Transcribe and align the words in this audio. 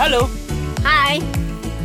Halo. 0.00 0.32
Hai. 0.80 1.20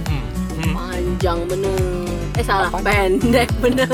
Hmm, 0.07 0.23
hmm. 0.55 0.71
Panjang 0.71 1.39
bener. 1.51 2.07
Eh 2.39 2.45
salah, 2.47 2.71
Apaan? 2.71 3.19
pendek 3.19 3.51
bener. 3.59 3.91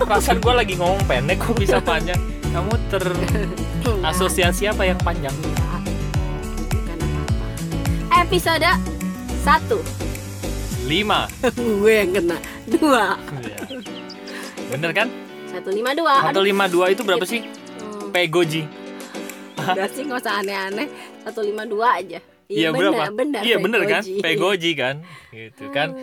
Perasaan 0.00 0.40
gue 0.40 0.54
lagi 0.56 0.80
ngomong 0.80 0.96
pendek 1.04 1.44
kok 1.44 1.60
bisa 1.60 1.76
panjang. 1.84 2.16
Kamu 2.48 2.72
terasosiasi 2.88 4.72
apa 4.72 4.88
yang 4.88 4.96
panjang? 5.04 5.36
Episode 8.16 8.72
1 9.44 10.88
Lima. 10.88 11.28
Gue 11.84 11.92
yang 12.00 12.16
kena. 12.16 12.40
Dua. 12.64 13.20
Iya. 13.44 13.60
Bener 14.72 14.90
kan? 14.96 15.12
152. 15.52 16.00
152 16.00 16.96
itu 16.96 17.02
berapa 17.04 17.24
sih? 17.28 17.44
Hmm, 17.44 18.08
Pegoji. 18.08 18.64
udah 19.60 19.84
sih 19.92 20.08
nggak 20.08 20.24
usah 20.24 20.40
aneh-aneh. 20.40 20.88
152 21.28 21.76
aja. 21.84 22.39
Iya 22.50 22.68
berapa? 22.74 23.14
Bener, 23.14 23.40
iya 23.46 23.56
bener 23.62 23.86
kan? 23.86 24.02
Pegoji. 24.02 24.74
Kan? 24.74 25.06
Gitu 25.30 25.70
kan? 25.70 25.94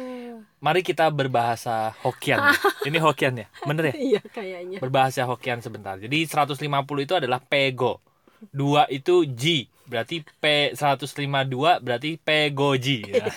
Mari 0.58 0.82
kita 0.82 1.12
berbahasa 1.12 1.94
Hokian. 2.02 2.40
Ini 2.88 2.98
Hokian 3.04 3.36
ya? 3.36 3.48
Bener 3.68 3.92
ya? 3.92 3.96
Iya 4.00 4.22
kayaknya. 4.24 4.78
Berbahasa 4.80 5.28
Hokian 5.28 5.60
sebentar. 5.60 6.00
Jadi 6.00 6.24
150 6.26 6.58
itu 7.04 7.14
adalah 7.14 7.44
pego. 7.44 8.00
Dua 8.50 8.88
itu 8.88 9.28
G. 9.28 9.68
Berarti 9.86 10.24
P 10.24 10.74
152 10.74 11.84
berarti 11.84 12.16
pegoji. 12.18 13.05
Ya. 13.12 13.27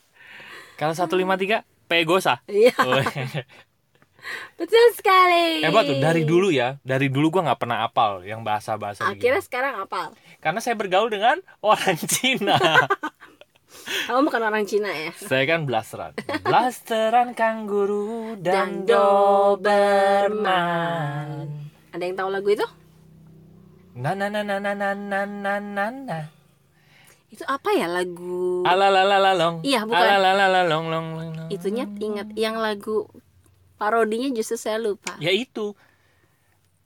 Kalau 0.78 0.94
153 0.94 1.66
pegosa. 1.90 2.38
Iya, 2.46 2.70
Oh, 2.86 3.02
betul 4.60 4.86
sekali. 4.94 5.62
Hebat 5.62 5.84
tuh 5.88 5.98
dari 6.02 6.22
dulu 6.24 6.48
ya. 6.52 6.76
Dari 6.82 7.08
dulu 7.08 7.30
gua 7.30 7.52
nggak 7.52 7.60
pernah 7.60 7.84
apal 7.86 8.24
yang 8.26 8.44
bahasa-bahasa 8.44 9.06
Akhirnya 9.08 9.42
sekarang 9.42 9.80
apal. 9.80 10.12
Karena 10.42 10.60
saya 10.62 10.76
bergaul 10.76 11.10
dengan 11.10 11.40
orang 11.64 11.96
Cina. 11.98 12.58
Kamu 14.08 14.28
bukan 14.28 14.42
orang 14.48 14.64
Cina 14.68 14.88
ya? 14.92 15.12
saya 15.16 15.44
kan 15.48 15.64
blasteran. 15.68 16.12
Blasteran 16.44 17.32
kanguru 17.36 18.36
dan, 18.40 18.84
Dan 18.84 18.96
doberman. 19.56 20.48
Ada 21.92 22.02
yang 22.04 22.16
tahu 22.16 22.28
lagu 22.32 22.48
itu? 22.52 22.64
Na 23.98 24.14
na 24.14 24.28
na 24.30 24.44
na 24.44 24.60
na 24.60 24.72
na 24.76 24.94
na 24.94 25.24
na 25.24 25.58
na 25.60 25.90
na. 25.90 26.18
Itu 27.28 27.44
apa 27.44 27.68
ya 27.76 27.84
lagu? 27.88 28.64
Alalalalalong. 28.64 29.60
Iya, 29.60 29.84
bukan. 29.84 30.16
Long 30.64 30.88
long. 30.88 31.06
long. 31.12 31.48
Itunya 31.52 31.84
ingat 32.00 32.32
yang 32.32 32.56
lagu 32.56 33.04
parodinya 33.78 34.28
justru 34.34 34.58
saya 34.58 34.76
lupa. 34.76 35.14
Ya 35.18 35.30
itu. 35.30 35.72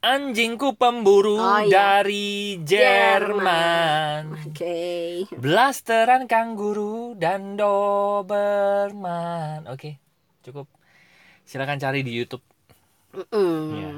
Anjingku 0.03 0.75
pemburu 0.75 1.39
Oh, 1.39 1.63
iya. 1.63 2.03
dari 2.03 2.59
Jerman. 2.59 4.35
Oke. 4.51 5.25
Blasteran 5.31 6.27
kanguru 6.27 7.15
dan 7.15 7.55
doberman. 7.57 9.65
Oke, 9.71 10.03
cukup. 10.43 10.67
Silakan 11.47 11.79
cari 11.79 12.03
di 12.03 12.13
YouTube. 12.13 12.43
Mm-mm. 13.15 13.63
Iya. 13.79 13.91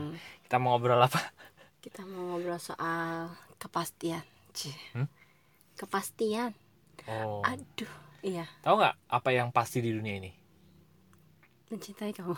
Kita 0.44 0.60
mau 0.60 0.76
ngobrol 0.76 1.00
apa? 1.00 1.32
Kita 1.80 2.04
mau 2.04 2.36
ngobrol 2.36 2.60
soal 2.60 3.32
kepastian. 3.56 4.22
Cih. 4.52 4.76
Hmm? 4.92 5.08
Kepastian. 5.74 6.52
Oh. 7.08 7.40
Aduh, 7.44 7.90
iya, 8.20 8.44
Tahu 8.60 8.76
nggak 8.76 8.96
apa 9.08 9.28
yang 9.28 9.48
pasti 9.50 9.80
di 9.80 9.88
dunia 9.88 10.16
ini? 10.16 10.30
Mencintai 11.74 12.14
kamu. 12.14 12.34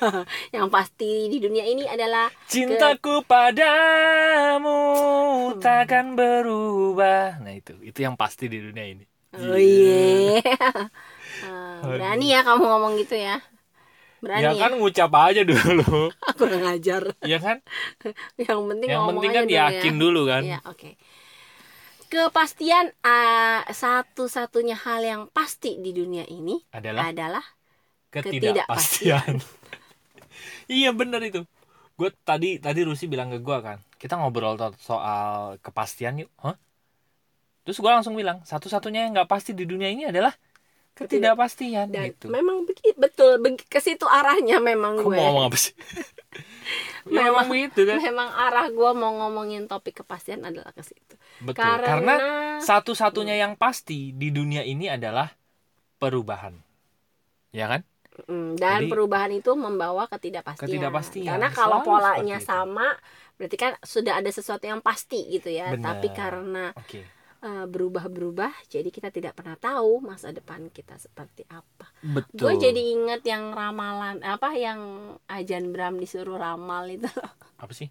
yang 0.56 0.66
pasti 0.68 1.30
di 1.30 1.38
dunia 1.38 1.62
ini 1.62 1.86
adalah 1.86 2.26
Cintaku 2.44 3.22
padamu 3.24 4.78
takkan 5.58 6.14
berubah. 6.14 7.38
Nah 7.38 7.54
itu, 7.54 7.78
itu 7.80 7.98
yang 7.98 8.18
pasti 8.18 8.50
di 8.50 8.58
dunia 8.58 8.84
ini. 8.84 9.04
Oh 9.34 9.58
iya. 9.58 10.42
Ah, 11.44 11.82
berani 11.82 12.30
ya 12.30 12.46
kamu 12.46 12.62
ngomong 12.62 12.94
gitu 12.94 13.18
ya. 13.18 13.42
Berani 14.22 14.40
Ya 14.40 14.50
ya. 14.54 14.70
kan 14.70 14.78
ngucap 14.78 15.10
aja 15.12 15.42
dulu. 15.42 16.08
Aku 16.30 16.46
ngajar. 16.46 17.10
ya 17.26 17.42
kan? 17.42 17.58
yang 18.38 18.62
penting 18.70 18.88
Yang 18.94 19.02
ngomong 19.02 19.14
penting 19.18 19.32
kan 19.34 19.44
dulu 19.44 19.52
ya. 19.52 19.64
yakin 19.66 19.94
dulu 19.98 20.20
kan. 20.30 20.42
Iya, 20.46 20.58
oke. 20.62 20.90
Kepastian 22.06 22.94
ah, 23.02 23.66
satu-satunya 23.66 24.78
hal 24.78 25.02
yang 25.02 25.22
pasti 25.34 25.82
di 25.82 25.90
dunia 25.90 26.22
ini 26.30 26.54
Adalah 26.70 27.10
adalah 27.10 27.44
ketidakpastian. 28.14 29.42
iya 30.78 30.94
bener 30.94 31.20
itu. 31.26 31.42
Gue 31.94 32.10
tadi 32.26 32.58
tadi 32.58 32.82
Rusi 32.86 33.06
bilang 33.10 33.30
ke 33.30 33.38
gue 33.38 33.58
kan, 33.62 33.78
kita 33.98 34.18
ngobrol 34.18 34.58
to- 34.58 34.78
soal 34.82 35.58
kepastian 35.62 36.26
yuk. 36.26 36.30
Hah? 36.42 36.58
Terus 37.64 37.80
gue 37.80 37.90
langsung 37.90 38.14
bilang, 38.14 38.44
satu-satunya 38.44 39.08
yang 39.08 39.12
nggak 39.16 39.30
pasti 39.30 39.56
di 39.56 39.64
dunia 39.64 39.88
ini 39.88 40.04
adalah 40.04 40.34
ketidakpastian 40.94 41.90
dan 41.90 42.14
gitu. 42.14 42.30
memang 42.30 42.62
begi- 42.62 42.94
betul 42.94 43.42
ke 43.66 43.82
situ 43.82 44.06
arahnya 44.06 44.62
memang 44.62 45.02
gue. 45.02 45.10
mau 45.10 45.34
ngomong 45.34 45.50
apa 45.50 45.58
sih? 45.58 45.74
memang 47.10 47.50
begitu 47.50 47.82
kan. 47.82 47.98
Memang 47.98 48.30
arah 48.30 48.66
gue 48.70 48.90
mau 48.94 49.12
ngomongin 49.24 49.66
topik 49.66 50.02
kepastian 50.02 50.46
adalah 50.46 50.70
ke 50.70 50.86
situ. 50.86 51.14
Betul. 51.42 51.62
Karena, 51.62 51.86
Karena 51.98 52.16
satu-satunya 52.62 53.34
yang 53.42 53.58
pasti 53.58 54.14
di 54.14 54.30
dunia 54.30 54.62
ini 54.62 54.86
adalah 54.86 55.34
perubahan. 55.98 56.54
Ya 57.50 57.66
kan? 57.66 57.82
Mm, 58.24 58.54
dan 58.54 58.80
Jadi- 58.80 58.90
perubahan 58.90 59.32
itu 59.32 59.50
membawa 59.52 60.06
ketidakpastian. 60.06 60.70
Ketidakpastian. 60.70 61.26
Karena 61.28 61.48
kalau 61.50 61.82
Selalu 61.82 61.88
polanya 61.88 62.38
sama, 62.38 62.86
berarti 63.34 63.56
kan 63.56 63.72
sudah 63.80 64.18
ada 64.18 64.30
sesuatu 64.30 64.62
yang 64.62 64.78
pasti 64.78 65.26
gitu 65.28 65.48
ya. 65.48 65.74
Benar. 65.74 65.98
Tapi 65.98 66.08
karena 66.10 66.64
Oke. 66.72 67.02
eh, 67.40 67.66
berubah-berubah, 67.66 68.52
jadi 68.66 68.88
kita 68.88 69.10
tidak 69.10 69.34
pernah 69.34 69.54
tahu 69.54 70.00
masa 70.00 70.30
depan 70.30 70.70
kita 70.70 70.94
seperti 70.94 71.44
apa. 71.46 71.90
Betul. 72.00 72.32
Gue 72.32 72.52
jadi 72.56 72.82
inget 72.94 73.20
yang 73.22 73.50
ramalan 73.50 74.22
apa 74.22 74.54
yang 74.54 74.80
Ajan 75.26 75.68
Bram 75.68 75.98
disuruh 75.98 76.34
ramal 76.34 76.86
itu. 76.88 77.10
apa 77.58 77.72
sih? 77.72 77.90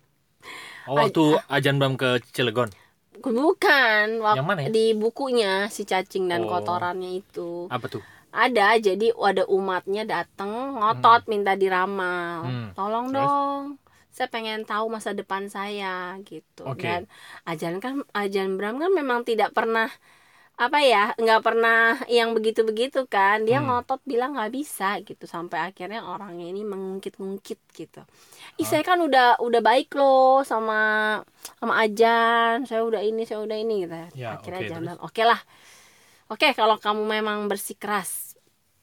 Oh, 0.86 0.96
waktu 0.96 1.38
Ajan 1.48 1.78
Bram 1.78 1.94
ke 1.94 2.20
Cilegon. 2.30 2.72
Bukan, 3.14 4.20
Yang 4.20 4.48
mana 4.48 4.60
ya? 4.62 4.70
di 4.74 4.92
bukunya 4.92 5.70
si 5.70 5.84
cacing 5.84 6.26
dan 6.26 6.44
Oh. 6.44 6.50
kotorannya 6.50 7.14
itu. 7.16 7.70
Apa 7.70 7.86
tuh? 7.88 8.02
Ada, 8.34 8.82
jadi 8.82 9.14
ada 9.14 9.46
umatnya 9.46 10.04
datang 10.04 10.50
ngotot 10.76 11.30
minta 11.30 11.54
diramal. 11.54 12.44
Hmm. 12.44 12.70
Tolong 12.74 13.08
Terus? 13.08 13.22
dong. 13.24 13.64
Saya 14.10 14.28
pengen 14.28 14.62
tahu 14.64 14.90
masa 14.90 15.14
depan 15.14 15.48
saya 15.48 16.18
gitu. 16.22 16.66
Oke. 16.66 16.82
Dan 16.82 17.02
Ajan 17.44 17.78
kan 17.78 18.02
Ajan 18.12 18.58
Bram 18.58 18.78
kan 18.78 18.90
memang 18.90 19.22
tidak 19.22 19.54
pernah 19.54 19.90
apa 20.54 20.78
ya 20.80 21.18
nggak 21.18 21.42
pernah 21.42 21.98
yang 22.06 22.38
begitu-begitu 22.38 23.10
kan 23.10 23.42
dia 23.42 23.58
Hmm. 23.58 23.74
ngotot 23.74 24.06
bilang 24.06 24.38
nggak 24.38 24.54
bisa 24.54 25.02
gitu 25.02 25.26
sampai 25.26 25.66
akhirnya 25.66 26.06
orangnya 26.06 26.46
ini 26.46 26.62
mengungkit-ungkit 26.62 27.58
gitu 27.74 28.06
ih 28.56 28.68
saya 28.70 28.86
kan 28.86 29.02
udah 29.02 29.42
udah 29.42 29.62
baik 29.66 29.90
loh 29.98 30.46
sama 30.46 30.78
sama 31.58 31.74
Ajan 31.82 32.70
saya 32.70 32.86
udah 32.86 33.02
ini 33.02 33.26
saya 33.26 33.42
udah 33.42 33.58
ini 33.58 33.90
gitu 33.90 33.98
Ya, 34.14 34.38
akhirnya 34.38 34.62
terus? 34.70 34.78
bilang 34.78 35.00
oke 35.02 35.24
lah 35.26 35.42
oke 36.32 36.48
kalau 36.56 36.80
kamu 36.80 37.04
memang 37.20 37.48
bersikeras 37.48 38.38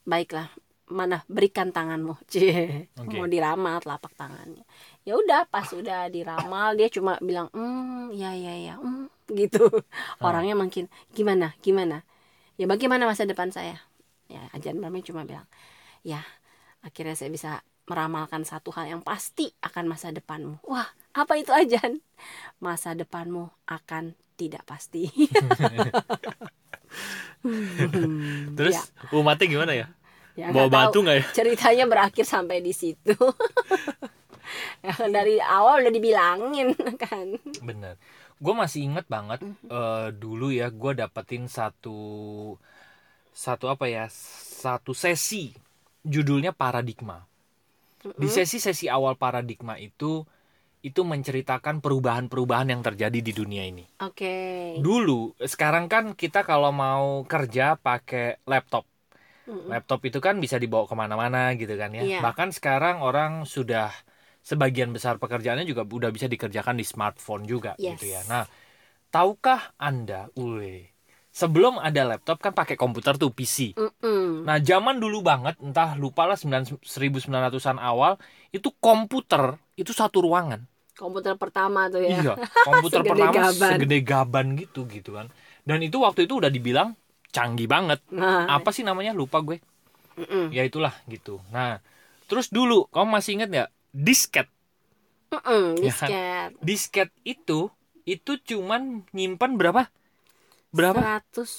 baiklah 0.05 0.49
mana 0.91 1.23
berikan 1.31 1.71
tanganmu. 1.71 2.19
Cie 2.31 2.91
Oke. 2.99 3.15
mau 3.17 3.25
diramal 3.25 3.79
telapak 3.79 4.11
tangannya. 4.13 4.67
Ya 5.07 5.15
udah 5.15 5.47
pas 5.47 5.65
udah 5.71 6.11
diramal 6.11 6.75
dia 6.75 6.91
cuma 6.91 7.17
bilang 7.23 7.47
hmm 7.55 8.11
ya 8.13 8.35
ya 8.35 8.53
ya 8.59 8.75
hmm 8.77 9.07
gitu. 9.31 9.71
Orangnya 10.19 10.53
makin 10.53 10.91
gimana 11.15 11.55
gimana? 11.63 12.03
Ya 12.59 12.67
bagaimana 12.67 13.07
masa 13.07 13.23
depan 13.23 13.49
saya? 13.49 13.79
Ya 14.27 14.43
ajan 14.51 14.77
Brahmi 14.77 15.01
cuma 15.01 15.23
bilang 15.23 15.47
ya 16.03 16.21
akhirnya 16.83 17.15
saya 17.15 17.31
bisa 17.31 17.51
meramalkan 17.89 18.45
satu 18.45 18.69
hal 18.75 18.87
yang 18.87 19.01
pasti 19.01 19.55
akan 19.63 19.89
masa 19.89 20.11
depanmu. 20.11 20.59
Wah 20.67 20.91
apa 21.15 21.39
itu 21.39 21.55
ajan? 21.55 22.03
Masa 22.59 22.93
depanmu 22.93 23.49
akan 23.65 24.13
tidak 24.35 24.63
pasti 24.67 25.09
Terus 28.53 28.75
Ya. 28.77 28.83
umatnya 29.15 29.47
gimana 29.47 29.73
ya? 29.73 29.87
Ya, 30.31 30.47
Bawa 30.49 30.71
batu 30.71 31.03
nggak 31.03 31.17
ya? 31.17 31.25
ceritanya 31.35 31.85
berakhir 31.85 32.23
sampai 32.23 32.63
di 32.63 32.71
situ 32.71 33.13
ya, 34.79 34.95
dari 35.15 35.43
awal 35.43 35.83
udah 35.83 35.91
dibilangin 35.91 36.71
kan 36.95 37.35
Bener. 37.59 37.99
Gue 38.41 38.53
masih 38.55 38.87
inget 38.89 39.05
banget 39.05 39.43
Mhm. 39.43 39.67
eh, 39.67 40.07
dulu 40.15 40.49
ya 40.49 40.71
gue 40.71 40.91
dapetin 40.95 41.45
satu 41.45 41.99
satu 43.31 43.67
apa 43.67 43.91
ya 43.91 44.07
satu 44.61 44.95
sesi 44.95 45.51
judulnya 46.01 46.55
paradigma. 46.55 47.27
Di 48.01 48.25
sesi-sesi 48.25 48.89
awal 48.89 49.13
paradigma 49.13 49.77
itu 49.77 50.25
itu 50.81 51.01
menceritakan 51.05 51.79
perubahan-perubahan 51.79 52.73
yang 52.73 52.81
terjadi 52.81 53.19
di 53.21 53.33
dunia 53.33 53.63
ini. 53.65 53.85
oke 54.01 54.33
Dulu, 54.81 55.37
sekarang 55.37 55.85
kan 55.91 56.17
kita 56.17 56.41
kalau 56.41 56.71
mau 56.73 57.21
kerja 57.27 57.77
pakai 57.77 58.41
laptop. 58.49 58.87
Mm-mm. 59.45 59.67
Laptop 59.69 59.99
itu 60.05 60.19
kan 60.21 60.37
bisa 60.37 60.57
dibawa 60.61 60.85
ke 60.87 60.95
mana-mana 60.95 61.53
gitu 61.57 61.73
kan 61.77 61.91
ya. 61.93 62.01
Iya. 62.01 62.19
Bahkan 62.23 62.49
sekarang 62.55 63.01
orang 63.03 63.43
sudah 63.45 63.91
sebagian 64.41 64.89
besar 64.89 65.21
pekerjaannya 65.21 65.65
juga 65.69 65.85
udah 65.85 66.09
bisa 66.09 66.25
dikerjakan 66.25 66.77
di 66.79 66.85
smartphone 66.85 67.45
juga 67.45 67.77
Yes. 67.77 67.99
gitu 67.99 68.05
ya. 68.15 68.21
Nah, 68.25 68.43
tahukah 69.13 69.75
Anda, 69.77 70.31
Ule, 70.39 70.95
sebelum 71.29 71.77
ada 71.77 72.01
laptop 72.07 72.39
kan 72.41 72.53
pakai 72.55 72.75
komputer 72.79 73.19
tuh 73.21 73.31
PC. 73.35 73.75
Mm-mm. 73.77 74.47
Nah, 74.47 74.57
zaman 74.57 74.97
dulu 74.97 75.21
banget, 75.21 75.59
entah 75.61 75.93
lupa 75.99 76.25
lah 76.25 76.37
9 76.39 76.65
1900-an 76.81 77.77
awal, 77.77 78.17
itu 78.49 78.69
komputer 78.81 79.57
itu 79.77 79.91
satu 79.93 80.25
ruangan. 80.25 80.65
Komputer 81.01 81.33
pertama 81.41 81.79
tuh 81.93 82.01
ya 82.05 82.21
Iya, 82.21 82.33
komputer 82.67 83.01
Segede 83.01 83.13
pertama 83.13 83.41
gaban. 83.41 83.71
segede 83.73 83.97
gaban 84.11 84.45
gitu 84.61 84.79
gitu 84.89 85.09
kan. 85.17 85.27
Dan 85.67 85.79
itu 85.85 85.97
waktu 86.05 86.25
itu 86.25 86.33
udah 86.41 86.51
dibilang 86.53 86.89
canggih 87.35 87.67
banget. 87.69 87.99
nah 88.11 88.45
Apa 88.57 88.69
sih 88.75 88.83
namanya? 88.85 89.11
Lupa 89.13 89.37
gue. 89.41 89.57
mm-mm. 90.17 90.45
Ya 90.51 90.61
itulah 90.67 90.93
gitu. 91.07 91.39
Nah, 91.55 91.79
terus 92.29 92.51
dulu 92.51 92.87
kamu 92.91 93.07
masih 93.17 93.31
inget 93.39 93.49
nggak 93.53 93.69
disket? 93.95 94.47
Mm-mm, 95.31 95.79
Ya 95.79 95.93
kan? 95.95 96.09
disket 96.11 96.51
Disket 96.61 97.09
itu 97.23 97.59
itu 98.03 98.31
cuman 98.49 99.05
nyimpan 99.15 99.51
berapa? 99.55 99.81
Berapa? 100.73 100.99
100 100.99 101.51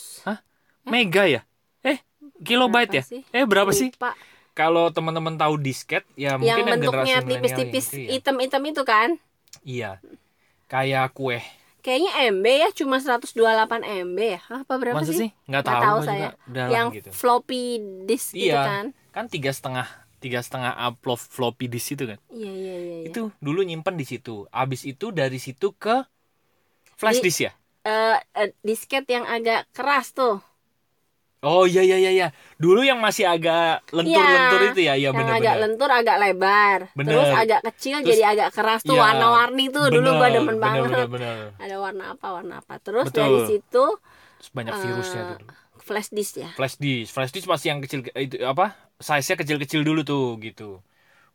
Mega 0.86 1.24
ya? 1.30 1.40
Eh, 1.86 1.98
kilobyte 2.42 2.92
ya? 3.00 3.04
Sih? 3.06 3.22
Eh, 3.32 3.44
berapa 3.46 3.70
sih? 3.72 3.90
Lupa. 3.94 4.12
Kalau 4.52 4.92
teman-teman 4.92 5.40
tahu 5.40 5.56
disket, 5.56 6.04
ya 6.12 6.36
yang 6.36 6.44
mungkin 6.44 6.64
yang 6.68 6.80
bentuknya 6.84 7.16
tipis-tipis 7.24 7.86
itu 7.88 7.98
ya. 8.04 8.10
hitam-hitam 8.20 8.62
itu 8.68 8.82
kan 8.84 9.08
Iya. 9.62 9.98
Kayak 10.68 11.12
kue. 11.14 11.38
kayaknya 11.82 12.30
MB 12.30 12.46
ya 12.46 12.68
cuma 12.70 13.02
128 13.02 13.82
MB 13.82 14.18
ya 14.38 14.40
apa 14.54 14.72
berapa 14.78 15.02
Masa 15.02 15.10
sih? 15.10 15.34
Nggak 15.50 15.62
Nggak 15.66 15.66
tahu, 15.66 15.82
tahu 15.82 15.98
saya. 16.06 16.28
juga. 16.46 16.62
Yang 16.70 16.86
gitu. 17.02 17.10
floppy 17.10 17.62
disk 18.06 18.28
gitu 18.38 18.54
Iya. 18.54 18.62
kan 18.62 18.84
Kan 19.10 19.24
tiga 19.26 19.50
setengah 19.50 19.86
tiga 20.22 20.38
setengah 20.38 20.72
upload 20.78 21.18
floppy 21.18 21.66
disk 21.66 21.98
itu 21.98 22.06
kan. 22.06 22.18
iya 22.30 22.52
iya 22.54 22.76
iya, 22.78 22.96
iya. 23.02 23.06
Itu 23.10 23.34
dulu 23.42 23.66
nyimpen 23.66 23.98
di 23.98 24.06
situ. 24.06 24.46
Abis 24.54 24.86
itu 24.86 25.10
dari 25.10 25.42
situ 25.42 25.74
ke 25.74 26.06
flash 26.94 27.18
Di- 27.18 27.26
disk 27.26 27.40
ya? 27.42 27.52
Eh, 27.82 28.18
eh, 28.38 28.54
disket 28.62 29.02
yang 29.10 29.26
agak 29.26 29.66
keras 29.74 30.14
tuh 30.14 30.38
Oh 31.42 31.66
iya 31.66 31.82
iya 31.82 31.98
iya 31.98 32.10
iya. 32.12 32.28
Dulu 32.54 32.80
yang 32.80 33.02
masih 33.02 33.26
agak 33.26 33.82
lentur-lentur 33.90 34.60
Iya, 34.62 34.70
itu 34.70 34.80
ya, 34.80 34.94
iya 34.94 35.10
yang 35.10 35.14
agak 35.14 35.26
benar-benar. 35.26 35.56
lentur 35.58 35.90
agak 35.90 36.16
lebar 36.16 36.78
Bener. 36.94 37.10
terus 37.10 37.30
agak 37.34 37.60
kecil 37.66 37.96
Terus- 37.98 38.08
jadi 38.08 38.22
agak 38.30 38.48
keras 38.52 38.80
tuh 38.80 38.94
Iya, 38.94 39.02
warna-warni 39.02 39.64
tuh 39.68 39.84
dulu 39.90 40.08
gua 40.12 40.20
Bener, 40.22 40.32
demen 40.32 40.46
bener, 40.48 40.62
banget 40.62 40.82
bener, 40.86 41.06
bener. 41.10 41.36
ada 41.58 41.76
warna 41.76 42.04
apa 42.14 42.26
warna 42.32 42.54
apa 42.58 42.74
terus 42.78 43.06
Betul. 43.10 43.20
dari 43.20 43.38
situ 43.48 43.84
Terus 44.38 44.50
banyak 44.50 44.74
virusnya 44.76 45.20
eh, 45.20 45.28
tuh. 45.34 45.38
flash 45.82 46.08
disk 46.10 46.34
ya 46.38 46.50
Flash 46.54 46.76
disk, 46.78 47.10
flash 47.10 47.30
disk 47.30 47.46
pasti 47.46 47.66
yang 47.66 47.78
kecil 47.78 48.06
itu 48.08 48.38
apa? 48.42 48.78
Size-nya 48.96 49.34
kecil-kecil 49.36 49.82
dulu 49.82 50.00
tuh 50.02 50.38
gitu. 50.38 50.78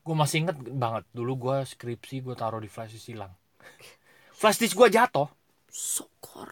Gue 0.01 0.15
masih 0.15 0.47
inget 0.47 0.55
banget 0.55 1.03
dulu 1.11 1.35
gua 1.37 1.55
skripsi 1.61 2.23
gue 2.23 2.31
taruh 2.31 2.57
di 2.57 2.67
flash 2.67 2.95
disk 2.95 3.11
hilang. 3.11 3.35
Flash 4.31 4.55
disk 4.57 4.71
gua 4.73 4.87
jatuh. 4.87 5.27
sokor 5.67 6.47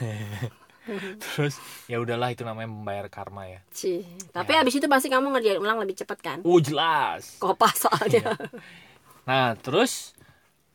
Terus 1.22 1.54
ya 1.88 1.96
udahlah 2.00 2.28
itu 2.34 2.42
namanya 2.44 2.68
membayar 2.68 3.06
karma 3.08 3.48
ya. 3.48 3.60
Cih. 3.74 4.04
tapi 4.30 4.52
Ya. 4.54 4.62
abis 4.62 4.74
itu 4.78 4.86
pasti 4.86 5.08
kamu 5.10 5.32
ngerjain 5.34 5.58
ulang 5.60 5.78
lebih 5.82 5.96
cepet 6.04 6.18
kan 6.20 6.38
Oh 6.44 6.60
jelas. 6.60 7.40
kopas 7.42 7.88
soalnya 7.88 8.36
Nah 9.24 9.56
terus 9.56 10.12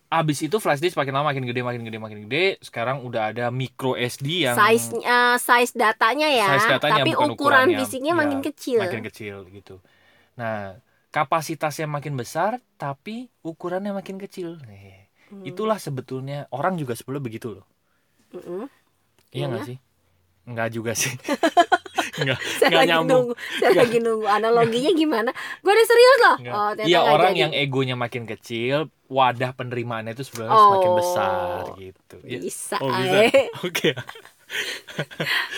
abis 0.10 0.40
itu 0.46 0.58
flash 0.58 0.82
disk 0.82 0.98
makin 0.98 1.14
lama 1.14 1.30
makin 1.32 1.46
gede 1.46 1.62
makin 1.62 1.82
gede 1.86 2.00
makin 2.02 2.20
gede. 2.26 2.46
Sekarang 2.66 3.06
udah 3.06 3.30
ada 3.34 3.46
micro 3.54 3.94
SD 3.94 4.46
yang 4.50 4.58
size 4.58 4.88
eh, 5.06 5.36
size 5.38 5.74
datanya 5.78 6.28
ya 6.30 6.50
size 6.58 6.68
datanya 6.68 7.04
tapi 7.06 7.12
bukan 7.14 7.30
ukuran 7.38 7.38
ukurannya. 7.70 7.78
fisiknya 7.86 8.14
Ya, 8.14 8.20
makin 8.22 8.40
kecil 8.42 8.80
Makin 8.82 9.02
kecil 9.06 9.36
gitu. 9.54 9.76
Nah 10.40 10.80
kapasitasnya 11.14 11.88
makin 11.90 12.14
besar 12.18 12.62
tapi 12.78 13.30
ukurannya 13.46 13.92
makin 13.94 14.18
kecil. 14.22 14.58
Eh, 14.70 15.06
Hmm. 15.30 15.46
Itulah 15.46 15.78
sebetulnya 15.78 16.50
orang 16.50 16.74
juga 16.82 16.98
sebelum 16.98 17.22
begitu 17.22 17.54
loh. 17.54 17.66
Mm-mm. 18.34 18.70
Iya 19.36 19.46
nggak 19.50 19.62
Gimana? 19.62 19.68
sih? 19.70 19.78
Enggak 20.50 20.70
juga 20.72 20.92
sih. 20.94 21.14
Enggak, 22.20 22.36
saya 22.58 22.68
enggak 22.68 22.76
lagi 22.76 22.92
nyambung. 22.92 23.12
nunggu 23.16 23.34
saya 23.56 23.72
lagi 23.78 23.98
nunggu 23.98 24.28
analoginya 24.28 24.92
gimana 24.92 25.32
gue 25.62 25.72
udah 25.72 25.88
serius 25.88 26.18
loh 26.20 26.36
Enggak. 26.36 26.52
oh 26.54 26.70
ternyata 26.74 26.90
Iya 26.90 27.00
orang 27.06 27.32
jadi. 27.32 27.40
yang 27.40 27.54
egonya 27.56 27.96
makin 27.96 28.24
kecil, 28.26 28.76
wadah 29.08 29.52
penerimaannya 29.54 30.12
itu 30.12 30.24
sebenarnya 30.24 30.52
Oh. 30.52 30.64
semakin 30.68 30.92
besar 30.98 31.62
gitu. 31.78 32.16
Ya. 32.26 32.40
bisa 32.42 32.76
Oh, 32.78 32.92
bisa. 32.92 33.16
eh. 33.24 33.48
Oke. 33.64 33.90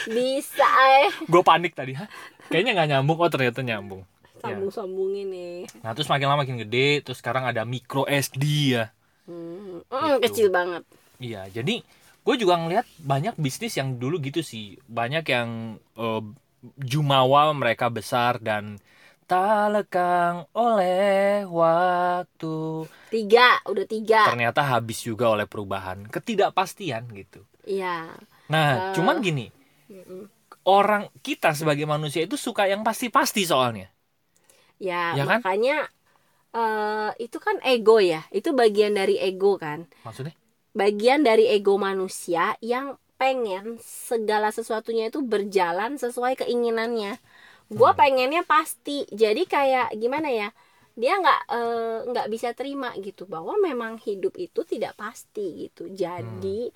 bisa 0.08 0.68
eh 1.00 1.10
Gue 1.24 1.42
panik 1.42 1.74
tadi. 1.74 1.94
Hah? 1.94 2.06
Kayaknya 2.46 2.72
nggak 2.76 2.90
nyambung. 2.92 3.18
Oh 3.18 3.30
ternyata 3.30 3.60
nyambung. 3.62 4.02
Ya. 4.38 4.50
sambung 4.50 4.70
sambungin 4.70 5.28
nih 5.30 5.70
Nah 5.80 5.94
terus 5.94 6.10
makin 6.10 6.26
lama 6.26 6.42
makin 6.42 6.58
gede. 6.60 7.02
Terus 7.02 7.18
sekarang 7.18 7.42
ada 7.44 7.62
micro 7.64 8.06
SD 8.06 8.44
ya. 8.74 8.90
hmm. 9.26 9.82
Gitu. 9.82 9.98
Mm, 9.98 10.18
kecil 10.22 10.48
banget 10.50 10.84
Iya. 11.18 11.50
Jadi 11.52 11.82
gue 12.26 12.36
juga 12.38 12.56
ngeliat 12.62 12.86
banyak 13.02 13.36
bisnis 13.42 13.74
yang 13.80 13.98
dulu 14.02 14.22
gitu 14.22 14.42
sih. 14.46 14.78
Banyak 14.86 15.24
yang 15.26 15.50
eh, 15.98 16.22
jumawa 16.78 17.44
mereka 17.58 17.90
besar 17.90 18.38
dan 18.42 18.78
tak 19.30 19.72
lekang 19.74 20.36
oleh 20.54 21.48
waktu. 21.60 22.48
tiga 23.12 23.48
udah 23.70 23.86
tiga 23.94 24.26
Ternyata 24.28 24.62
habis 24.72 25.00
juga 25.10 25.26
oleh 25.34 25.46
perubahan, 25.52 26.00
ketidakpastian 26.14 27.04
gitu. 27.20 27.42
iya 27.66 28.14
Nah, 28.54 28.70
Eh. 28.76 28.84
cuman 28.94 29.18
gini, 29.26 29.46
orang 30.78 31.04
kita 31.26 31.50
sebagai 31.60 31.86
manusia 31.94 32.22
itu 32.28 32.38
suka 32.38 32.64
yang 32.72 32.82
pasti-pasti 32.88 33.42
soalnya. 33.52 33.88
ya, 34.80 34.96
Ya 35.12 35.26
kan? 35.28 35.44
makanya 35.44 35.72
eh 36.56 37.10
itu 37.26 37.38
kan 37.46 37.58
ego 37.68 37.98
ya 38.12 38.22
itu 38.38 38.50
bagian 38.62 38.94
dari 39.00 39.16
ego 39.28 39.48
kan 39.64 39.80
Maksudnya? 40.06 40.34
Bagian 40.76 41.22
dari 41.28 41.48
ego 41.52 41.76
manusia 41.82 42.56
yang 42.64 42.96
pengen 43.22 43.78
segala 43.82 44.50
sesuatunya 44.50 45.12
itu 45.14 45.22
berjalan 45.22 45.96
sesuai 46.02 46.34
keinginannya. 46.42 47.20
Gua 47.72 47.92
Hmm. 47.92 47.98
pengennya 47.98 48.44
pasti. 48.48 49.06
Jadi 49.12 49.44
kayak 49.50 49.96
gimana 49.98 50.30
ya? 50.32 50.50
Dia 51.02 51.14
nggak 51.22 51.40
eh, 51.56 51.98
nggak 52.12 52.28
bisa 52.34 52.50
terima 52.60 52.90
gitu 53.02 53.24
bahwa 53.30 53.54
memang 53.68 53.98
hidup 54.08 54.34
itu 54.40 54.62
tidak 54.68 54.94
pasti 55.02 55.68
gitu. 55.70 55.90
Jadi 55.92 56.70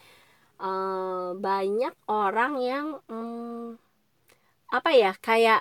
eh, 0.62 1.30
banyak 1.48 1.94
orang 2.12 2.54
yang 2.62 2.88
hmm, 3.10 3.78
apa 4.78 4.90
ya 5.02 5.12
kayak 5.28 5.60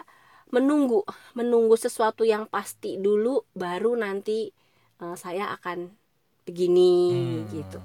menunggu 0.54 1.02
menunggu 1.38 1.74
sesuatu 1.84 2.22
yang 2.32 2.44
pasti 2.54 2.96
dulu 3.00 3.42
baru 3.62 3.92
nanti 4.04 4.50
eh, 5.02 5.16
saya 5.18 5.44
akan 5.56 5.78
begini 6.46 6.90
Hmm. 7.08 7.46
gitu. 7.54 7.78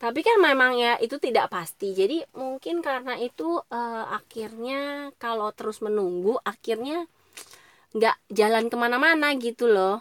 Tapi 0.00 0.20
kan 0.24 0.40
memang 0.40 0.72
ya 0.80 0.96
itu 0.96 1.20
tidak 1.20 1.52
pasti. 1.52 1.92
Jadi 1.92 2.24
mungkin 2.32 2.80
karena 2.80 3.20
itu 3.20 3.60
eh, 3.68 4.04
akhirnya 4.18 5.12
kalau 5.20 5.52
terus 5.52 5.84
menunggu 5.84 6.40
akhirnya 6.40 7.04
nggak 7.92 8.16
jalan 8.32 8.64
ke 8.72 8.76
mana-mana 8.80 9.36
gitu 9.36 9.68
loh. 9.68 10.00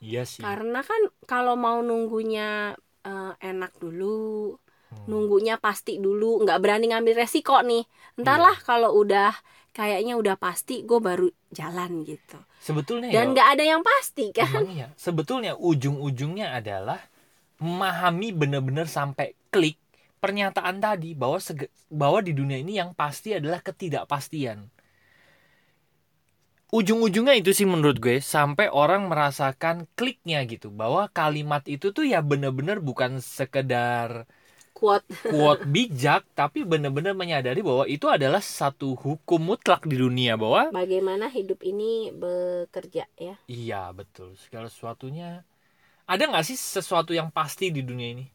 Iya 0.00 0.24
sih. 0.24 0.40
Karena 0.42 0.80
kan 0.82 0.98
kalau 1.28 1.54
mau 1.54 1.78
nunggunya 1.84 2.72
eh, 3.04 3.32
enak 3.42 3.76
dulu, 3.82 4.56
Hmm. 4.92 5.08
nunggunya 5.08 5.56
pasti 5.56 5.96
dulu, 5.96 6.44
nggak 6.44 6.60
berani 6.60 6.92
ngambil 6.92 7.24
resiko 7.24 7.56
nih. 7.64 7.80
Entarlah 8.20 8.52
Iya. 8.60 8.64
kalau 8.68 8.90
udah 8.92 9.32
kayaknya 9.72 10.20
udah 10.20 10.36
pasti, 10.36 10.84
gue 10.84 11.00
baru 11.00 11.32
jalan 11.48 12.04
gitu. 12.04 12.36
Sebetulnya 12.60 13.08
Dan 13.08 13.32
ya, 13.32 13.32
nggak 13.32 13.48
ada 13.56 13.64
yang 13.64 13.80
pasti 13.80 14.36
kan? 14.36 14.60
iya. 14.68 14.92
Sebetulnya 15.00 15.56
ujung-ujungnya 15.56 16.52
adalah 16.52 17.00
memahami 17.66 18.28
benar-benar 18.40 18.86
sampai 18.98 19.26
klik 19.52 19.76
pernyataan 20.22 20.76
tadi 20.86 21.10
bahwa 21.20 21.38
sege- 21.48 21.72
bahwa 22.00 22.18
di 22.26 22.32
dunia 22.38 22.58
ini 22.64 22.72
yang 22.80 22.90
pasti 23.00 23.28
adalah 23.38 23.60
ketidakpastian. 23.66 24.58
Ujung-ujungnya 26.78 27.34
itu 27.40 27.50
sih 27.58 27.66
menurut 27.72 27.98
gue 28.04 28.16
sampai 28.34 28.66
orang 28.82 29.02
merasakan 29.12 29.76
kliknya 29.98 30.38
gitu 30.52 30.68
bahwa 30.80 31.02
kalimat 31.18 31.62
itu 31.74 31.86
tuh 31.96 32.04
ya 32.12 32.18
benar-benar 32.30 32.78
bukan 32.88 33.12
sekedar 33.38 34.10
Quote. 34.74 35.04
quote 35.28 35.62
bijak 35.74 36.22
tapi 36.38 36.58
benar-benar 36.72 37.14
menyadari 37.20 37.60
bahwa 37.68 37.84
itu 37.94 38.06
adalah 38.16 38.42
satu 38.58 38.88
hukum 39.04 39.40
mutlak 39.48 39.80
di 39.90 39.96
dunia 40.02 40.32
bahwa 40.42 40.62
Bagaimana 40.76 41.26
hidup 41.36 41.60
ini 41.70 41.92
bekerja 42.20 43.04
ya? 43.26 43.34
iya 43.56 43.76
betul 43.98 44.28
segala 44.42 44.66
sesuatunya 44.72 45.28
ada 46.12 46.28
nggak 46.28 46.44
sih 46.44 46.54
sesuatu 46.54 47.10
yang 47.10 47.28
pasti 47.28 47.68
di 47.68 47.80
dunia 47.80 48.12
ini 48.12 48.26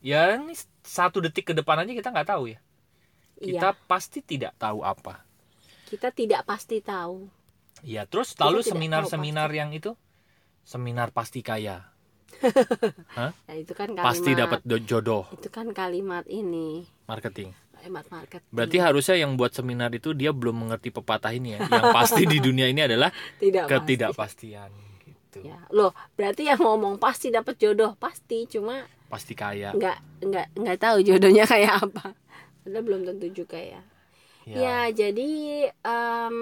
ya 0.00 0.32
ini 0.34 0.56
satu 0.80 1.20
detik 1.20 1.44
ke 1.44 1.54
depan 1.54 1.76
aja 1.78 1.92
kita 1.92 2.08
nggak 2.08 2.28
tahu 2.28 2.44
ya 2.48 2.58
kita 3.36 3.68
Iya. 3.72 3.84
pasti 3.84 4.20
tidak 4.20 4.52
tahu 4.56 4.80
apa 4.80 5.24
Kita 5.84 6.08
tidak 6.08 6.44
pasti 6.44 6.78
tahu. 6.78 7.26
ya 7.82 8.04
terus 8.04 8.32
Kita 8.32 8.46
lalu 8.46 8.60
seminar-seminar 8.62 9.50
yang 9.50 9.72
itu 9.72 9.92
seminar 10.62 11.10
pasti 11.10 11.40
kaya 11.40 11.84
Ya, 13.44 13.54
itu 13.54 13.72
kan 13.72 13.90
kalimat. 13.90 14.04
pasti 14.06 14.30
dapat 14.32 14.60
do- 14.62 14.80
jodoh 14.80 15.24
Itu 15.32 15.48
kan 15.48 15.72
kalimat 15.72 16.24
ini. 16.28 16.84
marketing 17.04 17.52
Kalimat 17.72 18.04
market. 18.08 18.40
berarti 18.48 18.76
harusnya 18.76 19.16
yang 19.16 19.34
buat 19.34 19.52
seminar 19.52 19.88
itu 19.90 20.12
dia 20.12 20.30
belum 20.30 20.68
mengerti 20.68 20.88
pepatah 20.90 21.32
ini 21.32 21.56
ya 21.56 21.64
yang 21.64 21.92
pasti 21.92 22.24
di 22.24 22.38
dunia 22.38 22.68
ini 22.68 22.84
adalah 22.84 23.08
tidak 23.40 24.12
pasti. 24.12 24.52
Gitu. 25.30 25.46
Ya, 25.46 25.62
loh, 25.70 25.94
berarti 26.18 26.50
yang 26.50 26.58
ngomong 26.58 26.98
pasti 26.98 27.30
dapat 27.30 27.54
jodoh, 27.62 27.94
pasti. 27.94 28.50
Cuma 28.50 28.82
pasti 29.06 29.38
kaya. 29.38 29.70
nggak 29.74 29.98
nggak 30.26 30.46
nggak 30.58 30.78
tahu 30.82 30.98
jodohnya 31.06 31.46
kayak 31.46 31.78
apa. 31.78 32.14
padahal 32.66 32.82
belum 32.82 33.02
tentu 33.06 33.46
juga 33.46 33.58
ya. 33.58 33.82
Ya, 34.44 34.58
ya 34.58 35.06
jadi 35.06 35.30
em, 35.70 36.36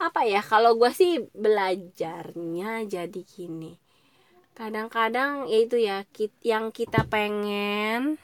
apa 0.00 0.20
ya? 0.24 0.40
Kalau 0.40 0.74
gue 0.80 0.90
sih 0.90 1.20
belajarnya 1.36 2.88
jadi 2.88 3.20
gini. 3.22 3.76
Kadang-kadang 4.56 5.48
ya 5.48 5.58
itu 5.60 5.76
ya 5.76 6.04
kit- 6.12 6.40
yang 6.44 6.72
kita 6.72 7.04
pengen 7.08 8.16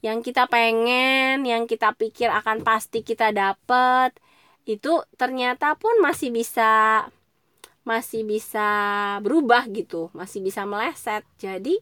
yang 0.00 0.24
kita 0.24 0.48
pengen 0.48 1.44
yang 1.44 1.68
kita 1.68 1.92
pikir 1.92 2.32
akan 2.32 2.64
pasti 2.64 3.04
kita 3.04 3.36
dapet 3.36 4.16
itu 4.64 5.04
ternyata 5.20 5.76
pun 5.76 6.00
masih 6.00 6.32
bisa 6.32 7.04
masih 7.92 8.22
bisa 8.32 8.68
berubah 9.24 9.62
gitu 9.78 10.02
masih 10.20 10.40
bisa 10.46 10.62
meleset. 10.70 11.22
Jadi 11.44 11.74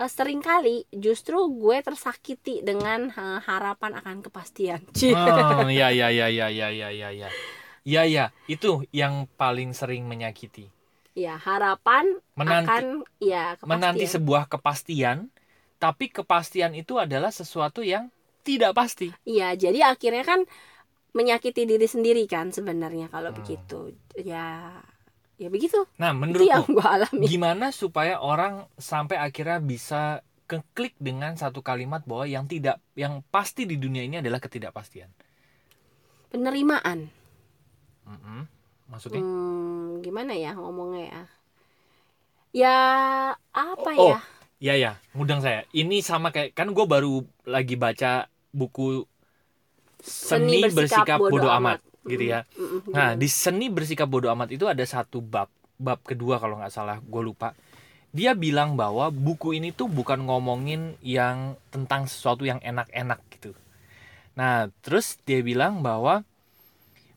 eh, 0.00 0.10
sering 0.16 0.40
kali 0.40 0.86
justru 1.06 1.36
gue 1.62 1.76
tersakiti 1.88 2.54
dengan 2.68 3.00
eh, 3.12 3.38
harapan 3.48 3.92
akan 4.00 4.16
kepastian. 4.26 4.80
Oh, 5.12 5.66
ya 5.68 5.88
ya 5.90 6.08
ya 6.18 6.26
ya 6.38 6.48
ya 6.48 6.68
ya 6.70 6.88
ya 6.90 7.08
ya 7.10 7.28
ya 7.82 8.02
ya 8.06 8.24
itu 8.46 8.86
yang 8.94 9.26
paling 9.40 9.70
sering 9.74 10.06
menyakiti. 10.06 10.70
Ya 11.12 11.36
harapan 11.36 12.04
menanti 12.38 12.80
akan 12.80 12.84
ya 13.20 13.42
kepastian. 13.60 13.68
menanti 13.68 14.06
sebuah 14.08 14.44
kepastian 14.48 15.18
tapi 15.82 16.08
kepastian 16.08 16.72
itu 16.78 16.94
adalah 16.96 17.34
sesuatu 17.34 17.82
yang 17.82 18.08
tidak 18.46 18.72
pasti. 18.78 19.10
Iya, 19.26 19.54
jadi 19.58 19.78
akhirnya 19.92 20.24
kan 20.26 20.40
menyakiti 21.12 21.62
diri 21.68 21.86
sendiri 21.86 22.24
kan 22.30 22.50
sebenarnya 22.54 23.06
kalau 23.12 23.30
Hmm. 23.30 23.38
begitu. 23.38 23.92
Ya, 24.18 24.78
ya 25.40 25.48
begitu. 25.52 25.78
nah 26.00 26.12
Itu 26.28 26.42
yang 26.44 26.64
gue 26.68 26.84
alami. 26.84 27.28
gimana 27.30 27.66
supaya 27.80 28.14
orang 28.30 28.54
sampai 28.90 29.16
akhirnya 29.26 29.58
bisa 29.72 30.02
keklik 30.50 30.94
dengan 31.00 31.32
satu 31.42 31.60
kalimat 31.68 32.02
bahwa 32.10 32.26
yang 32.34 32.44
tidak 32.52 32.76
yang 33.02 33.14
pasti 33.34 33.62
di 33.70 33.76
dunia 33.80 34.02
ini 34.08 34.16
adalah 34.22 34.40
ketidakpastian 34.44 35.10
Penerimaan. 36.32 37.12
Mm-mm. 38.06 38.40
maksudnya 38.90 39.22
Hmm, 39.22 40.00
gimana 40.04 40.32
ya 40.44 40.50
ngomongnya 40.58 41.02
ya? 41.12 41.22
Ya 42.52 42.76
apa 43.56 43.90
Oh, 43.96 44.12
ya? 44.12 44.18
ya 44.60 44.74
ya 44.76 44.92
ngundang 45.16 45.40
saya 45.44 45.64
ini 45.72 46.04
sama 46.04 46.28
kayak 46.34 46.52
kan 46.56 46.68
gue 46.76 46.84
baru 46.86 47.24
lagi 47.48 47.74
baca 47.80 48.28
buku 48.52 49.04
seni, 50.02 50.68
bersikap, 50.76 51.18
bodoh 51.30 51.52
amat, 51.58 51.78
gitu 52.06 52.24
ya 52.26 52.40
Nah, 52.92 53.16
di 53.16 53.28
seni 53.30 53.72
bersikap 53.72 54.04
bodoh 54.08 54.28
amat 54.36 54.52
itu 54.52 54.68
ada 54.68 54.84
satu 54.84 55.24
bab, 55.24 55.48
bab 55.80 56.00
kedua 56.04 56.36
kalau 56.36 56.60
nggak 56.60 56.72
salah, 56.74 57.00
gue 57.00 57.22
lupa. 57.24 57.56
Dia 58.12 58.32
bilang 58.36 58.76
bahwa 58.76 59.08
buku 59.10 59.56
ini 59.56 59.72
tuh 59.72 59.88
bukan 59.88 60.24
ngomongin 60.28 60.96
yang 61.00 61.56
tentang 61.72 62.06
sesuatu 62.08 62.44
yang 62.44 62.60
enak-enak 62.62 63.20
gitu. 63.34 63.56
Nah, 64.38 64.70
terus 64.84 65.18
dia 65.28 65.40
bilang 65.44 65.80
bahwa 65.84 66.24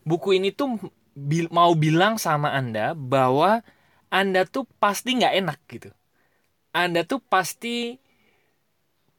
buku 0.06 0.38
ini 0.38 0.50
tuh 0.54 0.78
bil- 1.16 1.50
mau 1.52 1.72
bilang 1.74 2.16
sama 2.20 2.52
anda 2.54 2.92
bahwa 2.94 3.60
anda 4.12 4.46
tuh 4.46 4.64
pasti 4.78 5.18
nggak 5.18 5.34
enak 5.44 5.58
gitu. 5.70 5.90
Anda 6.74 7.02
tuh 7.08 7.20
pasti 7.22 7.98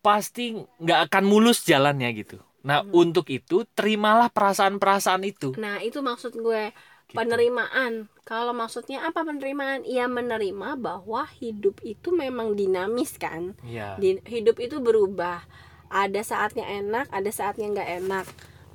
pasti 0.05 0.43
nggak 0.83 0.99
akan 1.09 1.23
mulus 1.31 1.59
jalannya 1.69 2.09
gitu. 2.19 2.37
Nah, 2.63 2.81
Hmm. 2.81 2.93
untuk 2.93 3.29
itu 3.29 3.63
terimalah 3.73 4.29
perasaan-perasaan 4.29 5.23
itu. 5.23 5.53
Nah, 5.55 5.77
itu 5.79 6.01
maksud 6.01 6.33
gue 6.33 6.73
Gitu. 7.07 7.15
penerimaan. 7.15 8.11
Kalau 8.23 8.51
maksudnya 8.51 9.07
apa 9.07 9.23
penerimaan? 9.23 9.87
Ia 9.87 10.05
menerima 10.05 10.75
bahwa 10.75 11.23
hidup 11.39 11.79
itu 11.81 12.11
memang 12.11 12.53
dinamis 12.53 13.15
kan. 13.15 13.55
Di, 13.95 14.19
hidup 14.27 14.59
itu 14.59 14.83
berubah. 14.83 15.47
Ada 15.87 16.19
saatnya 16.19 16.67
enak, 16.67 17.07
ada 17.07 17.31
saatnya 17.31 17.71
nggak 17.71 17.89
enak. 18.03 18.25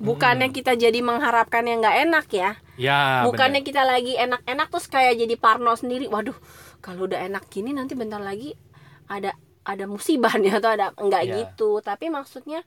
Bukannya 0.01 0.49
kita 0.49 0.73
jadi 0.73 0.97
mengharapkan 0.99 1.61
yang 1.63 1.85
nggak 1.85 1.97
enak 2.09 2.27
ya. 2.33 2.51
Ya, 2.73 3.21
Bukannya 3.21 3.61
benar. 3.61 3.69
kita 3.69 3.83
lagi 3.85 4.17
enak-enak 4.17 4.67
terus 4.67 4.89
kayak 4.89 5.21
jadi 5.21 5.35
parno 5.37 5.77
sendiri. 5.77 6.09
Waduh, 6.09 6.33
kalau 6.81 7.05
udah 7.05 7.21
enak 7.21 7.45
gini 7.47 7.69
nanti 7.69 7.93
bentar 7.93 8.17
lagi 8.17 8.57
ada 9.05 9.37
ada 9.61 9.85
musibah 9.85 10.33
nih 10.41 10.57
atau 10.57 10.73
ada 10.73 10.89
enggak 10.97 11.29
Ya. 11.29 11.33
gitu. 11.45 11.77
Tapi 11.79 12.09
maksudnya 12.09 12.65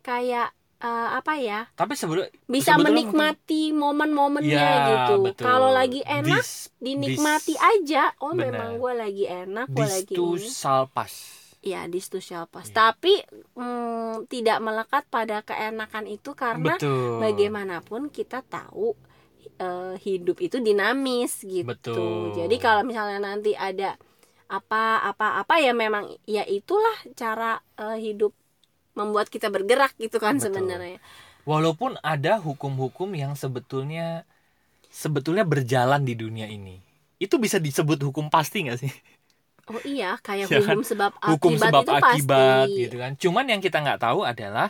kayak 0.00 0.54
eh, 0.78 1.08
apa 1.14 1.32
ya? 1.38 1.66
Tapi 1.74 1.98
sebelum 1.98 2.26
Bisa 2.46 2.78
menikmati 2.78 3.74
momen-momennya 3.74 4.46
Ya, 4.46 4.76
gitu. 5.10 5.34
Kalau 5.34 5.74
lagi 5.74 6.06
enak 6.06 6.42
Dis- 6.42 6.70
dinikmati 6.78 7.54
dis- 7.54 7.62
aja. 7.62 8.14
Oh, 8.22 8.32
Benar. 8.32 8.54
memang 8.54 8.70
gue 8.78 8.92
lagi 8.94 9.24
enak, 9.26 9.66
gue 9.68 9.86
lagi 9.86 10.14
ini. 10.14 10.46
salpas. 10.46 11.12
Ya, 11.58 11.90
distu 11.90 12.22
shall 12.22 12.46
pass. 12.46 12.70
Iya. 12.70 12.94
Tapi 12.94 13.18
mm, 13.58 14.30
tidak 14.30 14.62
melekat 14.62 15.04
pada 15.10 15.42
keenakan 15.42 16.06
itu 16.06 16.30
karena 16.32 16.78
Betul. 16.78 17.18
bagaimanapun 17.18 18.14
kita 18.14 18.46
tahu 18.46 18.94
eh, 19.58 19.94
hidup 19.98 20.38
itu 20.38 20.62
dinamis 20.62 21.42
gitu. 21.42 21.66
Betul. 21.66 22.38
Jadi 22.38 22.56
kalau 22.62 22.86
misalnya 22.86 23.18
nanti 23.18 23.58
ada 23.58 23.98
apa 24.48 25.02
apa 25.04 25.42
apa 25.44 25.60
ya 25.60 25.76
memang 25.76 26.08
ya 26.24 26.46
itulah 26.46 26.94
cara 27.12 27.58
eh, 27.76 27.98
hidup 28.00 28.32
membuat 28.98 29.30
kita 29.30 29.46
bergerak 29.46 29.94
gitu 29.96 30.18
kan 30.18 30.36
Betul. 30.36 30.50
sebenarnya. 30.50 30.98
Walaupun 31.46 31.94
ada 32.02 32.36
hukum-hukum 32.36 33.14
yang 33.14 33.32
sebetulnya 33.32 34.26
sebetulnya 34.90 35.46
berjalan 35.46 36.02
di 36.02 36.12
dunia 36.12 36.44
ini. 36.44 36.82
Itu 37.16 37.38
bisa 37.38 37.56
disebut 37.56 38.02
hukum 38.02 38.26
pasti 38.26 38.66
nggak 38.66 38.78
sih? 38.78 38.92
Oh 39.68 39.80
iya, 39.86 40.18
kayak 40.18 40.48
Ya 40.50 40.58
kan? 40.58 40.74
hukum 40.74 40.82
sebab 40.82 41.12
hukum 41.22 41.52
akibat 41.54 41.70
sebab 41.70 41.82
itu 41.84 41.92
akibat 41.94 42.66
pasti. 42.66 42.80
gitu 42.82 42.96
kan. 42.98 43.10
Cuman 43.14 43.44
yang 43.46 43.60
kita 43.60 43.78
nggak 43.78 44.00
tahu 44.02 44.20
adalah 44.22 44.68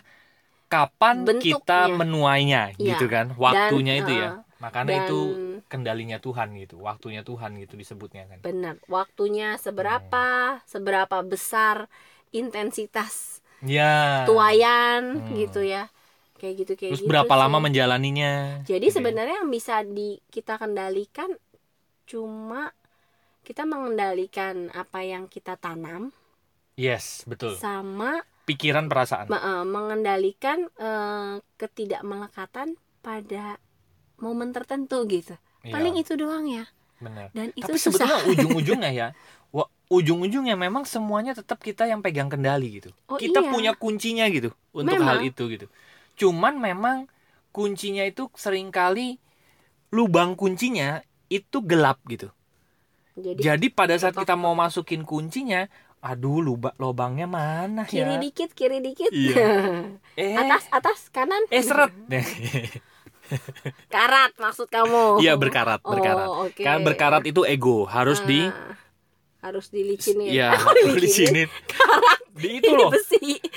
kapan 0.68 1.24
Bentuknya. 1.24 1.56
kita 1.56 1.80
menuainya 1.88 2.62
Iya. 2.76 2.94
gitu 2.94 3.06
kan. 3.08 3.32
Waktunya 3.34 3.94
itu 3.98 4.12
ya. 4.12 4.28
eh, 4.28 4.34
Makanya 4.58 4.86
dan- 4.90 5.06
itu 5.06 5.18
kendalinya 5.66 6.18
Tuhan 6.18 6.50
gitu. 6.58 6.76
Waktunya 6.78 7.22
Tuhan 7.22 7.56
gitu 7.56 7.74
disebutnya 7.74 8.26
kan. 8.26 8.38
Benar, 8.42 8.74
waktunya 8.86 9.54
seberapa, 9.56 10.26
seberapa 10.64 11.22
besar 11.22 11.86
intensitas 12.30 13.38
Ya. 13.60 14.22
tuayan 14.24 15.18
Hmm. 15.18 15.34
gitu 15.34 15.60
ya. 15.60 15.90
Kayak 16.38 16.54
gitu 16.56 16.72
kayak 16.74 16.90
Terus 16.94 17.02
gitu 17.02 17.10
berapa 17.10 17.28
sih. 17.28 17.40
lama 17.40 17.58
menjalaninya? 17.58 18.62
Jadi 18.62 18.78
gitu 18.84 18.88
ya. 18.88 18.96
sebenarnya 18.96 19.36
yang 19.42 19.50
bisa 19.50 19.82
di 19.82 20.22
kita 20.28 20.54
kendalikan 20.54 21.34
cuma 22.04 22.70
kita 23.42 23.64
mengendalikan 23.64 24.68
apa 24.70 25.02
yang 25.02 25.26
kita 25.26 25.56
tanam 25.56 26.14
Yes, 26.74 27.24
betul. 27.24 27.58
sama 27.58 28.22
Pikiran 28.44 28.86
perasaan. 28.86 29.26
me- 29.26 29.36
eh, 29.36 29.64
mengendalikan 29.66 30.70
eh, 30.72 31.34
ketidakmelekatan 31.58 32.78
pada 33.00 33.58
momen 34.16 34.54
tertentu 34.54 35.02
gitu. 35.04 35.34
Iya, 35.60 35.74
Paling 35.74 35.94
itu 35.96 36.14
doang 36.14 36.46
ya. 36.46 36.64
benar. 36.98 37.30
Dan 37.30 37.50
itu 37.52 37.66
Tapi 37.66 37.78
susah. 37.78 38.06
sebetulnya 38.06 38.18
ujung-ujungnya 38.30 38.90
ya, 38.90 39.08
ujung-ujungnya 39.88 40.56
memang 40.56 40.84
semuanya 40.84 41.32
tetap 41.32 41.60
kita 41.64 41.88
yang 41.88 42.04
pegang 42.04 42.28
kendali 42.28 42.80
gitu. 42.80 42.90
Oh, 43.08 43.16
kita 43.16 43.40
iya. 43.40 43.50
punya 43.52 43.72
kuncinya 43.72 44.24
gitu 44.28 44.52
untuk 44.76 45.00
Memang. 45.00 45.08
hal 45.08 45.18
itu 45.24 45.42
gitu. 45.48 45.66
Cuman 46.18 46.60
memang 46.60 47.08
kuncinya 47.52 48.04
itu 48.04 48.28
sering 48.36 48.68
kali 48.68 49.16
lubang 49.92 50.36
kuncinya 50.36 51.00
itu 51.32 51.58
gelap 51.64 52.00
gitu. 52.08 52.28
Jadi 53.18 53.40
Jadi 53.42 53.66
pada 53.74 53.98
saat 53.98 54.14
kita 54.14 54.38
mau 54.38 54.54
masukin 54.54 55.02
kuncinya, 55.02 55.66
aduh 55.98 56.38
lubang 56.38 56.76
lubangnya 56.78 57.26
mana 57.26 57.82
kiri 57.82 58.14
ya? 58.14 58.22
dikit, 58.22 58.54
kiri 58.54 58.78
dikit. 58.78 59.10
Iya. 59.10 59.34
Eh, 60.18 60.34
atas, 60.34 60.66
atas, 60.74 60.98
kanan. 61.14 61.42
eh 61.50 61.62
seret. 61.62 61.94
Karat 63.92 64.32
maksud 64.38 64.68
kamu. 64.70 65.20
Iya 65.22 65.36
berkarat, 65.36 65.80
Oh, 65.84 65.92
berkarat. 65.94 66.28
oke. 66.28 66.62
Kan 66.62 66.82
berkarat 66.86 67.22
itu 67.26 67.42
ego, 67.44 67.84
harus 67.86 68.18
di 68.24 68.48
Ah, 68.48 68.76
harus 69.38 69.70
dilicinin. 69.70 70.30
ya 70.30 70.52
Aku 70.58 70.74
dilicinin. 70.74 71.46
dilicinin. 71.46 71.50
Di 72.38 72.48
itu 72.62 72.70
loh, 72.70 72.90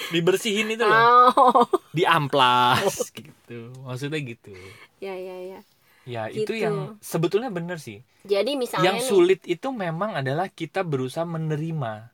dibersihin 0.09 0.73
itu 0.73 0.81
loh. 0.81 0.97
Oh. 1.31 1.65
di 1.93 2.01
amplas 2.01 3.13
gitu 3.13 3.69
maksudnya 3.85 4.17
gitu 4.19 4.49
Ya, 4.97 5.13
ya, 5.13 5.37
ya. 5.37 5.59
ya 6.03 6.23
itu 6.29 6.49
Gitu. 6.49 6.65
yang 6.65 6.97
sebetulnya 6.97 7.49
bener 7.49 7.77
sih 7.77 8.01
Jadi 8.25 8.57
misalnya 8.57 8.85
yang 8.89 8.97
nih, 8.97 9.05
sulit 9.05 9.41
itu 9.45 9.69
memang 9.69 10.17
adalah 10.17 10.49
kita 10.49 10.81
berusaha 10.81 11.25
menerima 11.25 12.09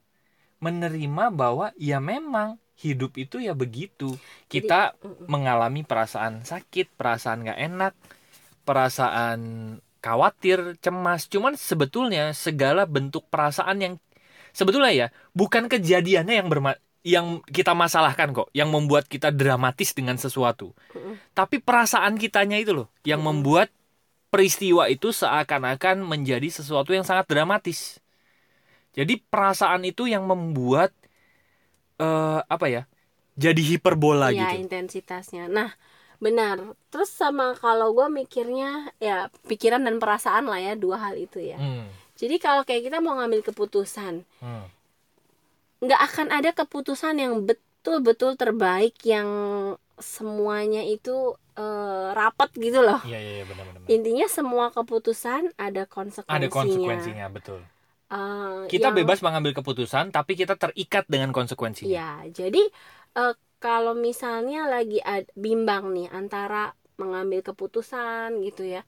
menerima 0.59 1.25
bahwa 1.31 1.71
ya 1.75 2.03
memang 2.03 2.59
hidup 2.75 3.15
itu 3.15 3.39
ya 3.39 3.55
begitu 3.55 4.19
kita 4.47 4.95
Mm-mm. 4.99 5.27
mengalami 5.31 5.87
perasaan 5.87 6.43
sakit 6.43 6.93
perasaan 6.93 7.47
nggak 7.47 7.59
enak 7.63 7.93
perasaan 8.63 9.39
khawatir 10.07 10.79
cemas. 10.79 11.27
Cuman 11.27 11.59
sebetulnya 11.59 12.31
segala 12.31 12.87
bentuk 12.87 13.27
perasaan 13.27 13.77
yang 13.83 13.93
sebetulnya 14.55 14.93
ya 14.95 15.07
bukan 15.35 15.67
kejadiannya 15.67 16.39
yang 16.39 16.47
berma 16.47 16.79
yang 17.07 17.39
kita 17.47 17.71
masalahkan 17.71 18.35
kok 18.35 18.49
yang 18.51 18.67
membuat 18.71 19.07
kita 19.07 19.31
dramatis 19.31 19.91
dengan 19.95 20.15
sesuatu. 20.19 20.71
Mm-mm. 20.95 21.15
tapi 21.31 21.61
perasaan 21.63 22.19
kitanya 22.19 22.57
itu 22.59 22.71
loh 22.75 22.87
yang 23.07 23.21
Mm-mm. 23.23 23.43
membuat 23.43 23.69
peristiwa 24.33 24.91
itu 24.91 25.15
seakan-akan 25.15 26.03
menjadi 26.03 26.47
sesuatu 26.51 26.91
yang 26.91 27.07
sangat 27.07 27.27
dramatis. 27.31 28.03
Jadi 28.97 29.21
perasaan 29.21 29.85
itu 29.85 30.09
yang 30.09 30.25
membuat 30.25 30.91
eh, 32.01 32.39
apa 32.43 32.65
ya 32.67 32.83
jadi 33.37 33.61
hiperbola 33.61 34.33
ya 34.33 34.51
gitu. 34.51 34.65
intensitasnya. 34.65 35.45
Nah 35.47 35.69
benar. 36.17 36.57
Terus 36.87 37.09
sama 37.09 37.53
kalau 37.53 37.93
gue 37.93 38.07
mikirnya 38.07 38.89
ya 38.97 39.17
pikiran 39.43 39.81
dan 39.81 39.97
perasaan 39.97 40.45
lah 40.45 40.57
ya 40.57 40.73
dua 40.73 40.97
hal 40.99 41.15
itu 41.15 41.37
ya. 41.39 41.55
Hmm. 41.55 41.85
jadi 42.13 42.35
kalau 42.37 42.61
kayak 42.61 42.81
kita 42.83 42.97
mau 42.97 43.13
ngambil 43.13 43.45
keputusan 43.45 44.25
Hmm. 44.37 44.65
nggak 45.79 46.01
akan 46.03 46.27
ada 46.31 46.49
keputusan 46.51 47.13
yang 47.15 47.45
betul-betul 47.45 48.33
terbaik 48.33 48.97
yang 49.03 49.29
semuanya 49.95 50.81
itu 50.81 51.13
eh, 51.53 52.09
rapat 52.13 52.49
gitu 52.53 52.81
loh. 52.81 53.01
Iya 53.01 53.17
iya 53.17 53.33
iya, 53.35 53.45
benar-benar 53.45 53.81
intinya 53.87 54.25
semua 54.27 54.69
keputusan 54.69 55.53
ada 55.55 55.85
konsekuensinya. 55.85 56.33
Ada 56.35 56.47
konsekuensinya 56.47 57.25
betul. 57.29 57.61
Eh, 58.07 58.61
kita 58.67 58.89
yang- 58.89 58.97
bebas 58.97 59.19
mengambil 59.21 59.53
keputusan 59.53 60.09
tapi 60.09 60.33
kita 60.33 60.53
terikat 60.53 61.05
dengan 61.05 61.29
konsekuensinya. 61.29 61.89
Ya, 61.89 62.09
jadi 62.27 62.61
eh, 63.13 63.33
kalau 63.57 63.97
misalnya 63.97 64.69
lagi 64.69 65.01
ad- 65.01 65.29
bimbang 65.33 65.93
nih 65.93 66.07
antara 66.13 66.73
mengambil 66.97 67.41
keputusan 67.41 68.41
gitu 68.45 68.65
ya. 68.65 68.81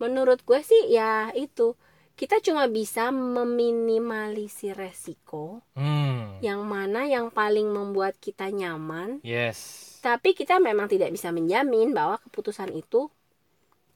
Menurut 0.00 0.42
gue 0.42 0.60
sih 0.60 0.90
ya 0.90 1.30
itu 1.32 1.76
kita 2.14 2.38
cuma 2.38 2.70
bisa 2.70 3.10
meminimalisir 3.10 4.78
resiko 4.78 5.66
hmm. 5.74 6.38
yang 6.46 6.62
mana 6.62 7.10
yang 7.10 7.26
paling 7.34 7.66
membuat 7.66 8.14
kita 8.22 8.54
nyaman, 8.54 9.18
yes 9.26 9.90
tapi 9.98 10.36
kita 10.36 10.60
memang 10.60 10.84
tidak 10.84 11.08
bisa 11.10 11.32
menjamin 11.32 11.96
bahwa 11.96 12.20
keputusan 12.28 12.70
itu 12.76 13.08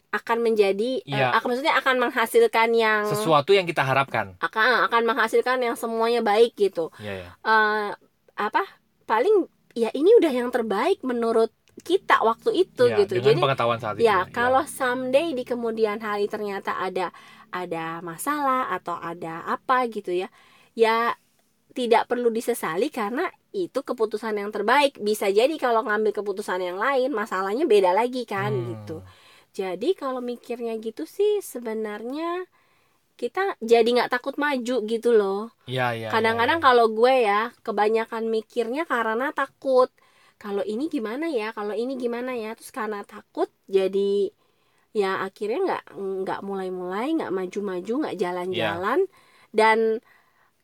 akan 0.08 0.40
menjadi 0.40 1.04
eh, 1.04 1.12
Iya. 1.20 1.36
akan 1.36 1.46
maksudnya 1.52 1.76
akan 1.76 1.96
menghasilkan 2.00 2.68
yang 2.72 3.04
sesuatu 3.04 3.52
yang 3.52 3.68
kita 3.68 3.84
harapkan 3.84 4.40
akan 4.40 4.88
akan 4.88 5.02
menghasilkan 5.04 5.60
yang 5.60 5.76
semuanya 5.76 6.24
baik 6.24 6.56
gitu. 6.56 6.88
Iya 6.96 7.28
ya 7.28 7.30
eh 7.44 7.90
apa 8.40 8.64
paling 9.04 9.44
ya 9.76 9.90
ini 9.94 10.10
udah 10.18 10.32
yang 10.32 10.50
terbaik 10.54 11.00
menurut 11.04 11.52
kita 11.84 12.20
waktu 12.26 12.50
itu 12.66 12.90
Iya, 12.90 12.98
gitu 13.04 13.12
dengan 13.18 13.26
jadi 13.30 13.40
pengetahuan 13.44 13.78
saat 13.78 13.96
itu 14.02 14.04
ya 14.10 14.26
Iya. 14.26 14.32
kalau 14.34 14.62
someday 14.66 15.30
di 15.36 15.44
kemudian 15.46 15.98
hari 16.02 16.26
ternyata 16.26 16.74
ada 16.78 17.14
ada 17.54 18.02
masalah 18.02 18.68
atau 18.74 18.98
ada 18.98 19.46
apa 19.46 19.86
gitu 19.88 20.10
ya 20.12 20.28
ya 20.74 21.14
tidak 21.76 22.10
perlu 22.10 22.28
disesali 22.34 22.90
karena 22.90 23.30
itu 23.54 23.80
keputusan 23.80 24.34
yang 24.36 24.50
terbaik 24.50 24.98
bisa 25.00 25.30
jadi 25.30 25.54
kalau 25.60 25.86
ngambil 25.86 26.12
keputusan 26.12 26.60
yang 26.60 26.78
lain 26.80 27.10
masalahnya 27.14 27.64
beda 27.68 27.94
lagi 27.94 28.26
kan 28.26 28.52
Hmm. 28.52 28.68
gitu 28.74 28.96
jadi 29.54 29.88
kalau 29.96 30.20
mikirnya 30.20 30.76
gitu 30.82 31.04
sih 31.08 31.40
sebenarnya 31.42 32.44
kita 33.18 33.58
jadi 33.58 33.84
nggak 33.84 34.12
takut 34.14 34.38
maju 34.38 34.76
gitu 34.86 35.10
loh. 35.10 35.50
Iya, 35.66 35.86
iya, 35.98 36.08
kadang-kadang 36.14 36.62
iya, 36.62 36.66
kalau 36.66 36.86
gue 36.94 37.14
ya 37.26 37.40
kebanyakan 37.66 38.30
mikirnya 38.30 38.86
karena 38.86 39.34
takut. 39.34 39.90
Kalau 40.38 40.62
ini 40.62 40.86
gimana 40.86 41.26
ya? 41.26 41.50
Kalau 41.50 41.74
ini 41.74 41.98
gimana 41.98 42.38
ya? 42.38 42.54
Terus 42.54 42.70
karena 42.70 43.02
takut 43.02 43.50
jadi 43.66 44.30
ya 44.94 45.26
akhirnya 45.26 45.58
nggak 45.66 45.84
nggak 46.24 46.40
mulai-mulai 46.46 47.12
nggak 47.18 47.34
maju-maju 47.34 47.92
nggak 48.06 48.16
jalan-jalan. 48.22 49.00
Dan 49.50 49.98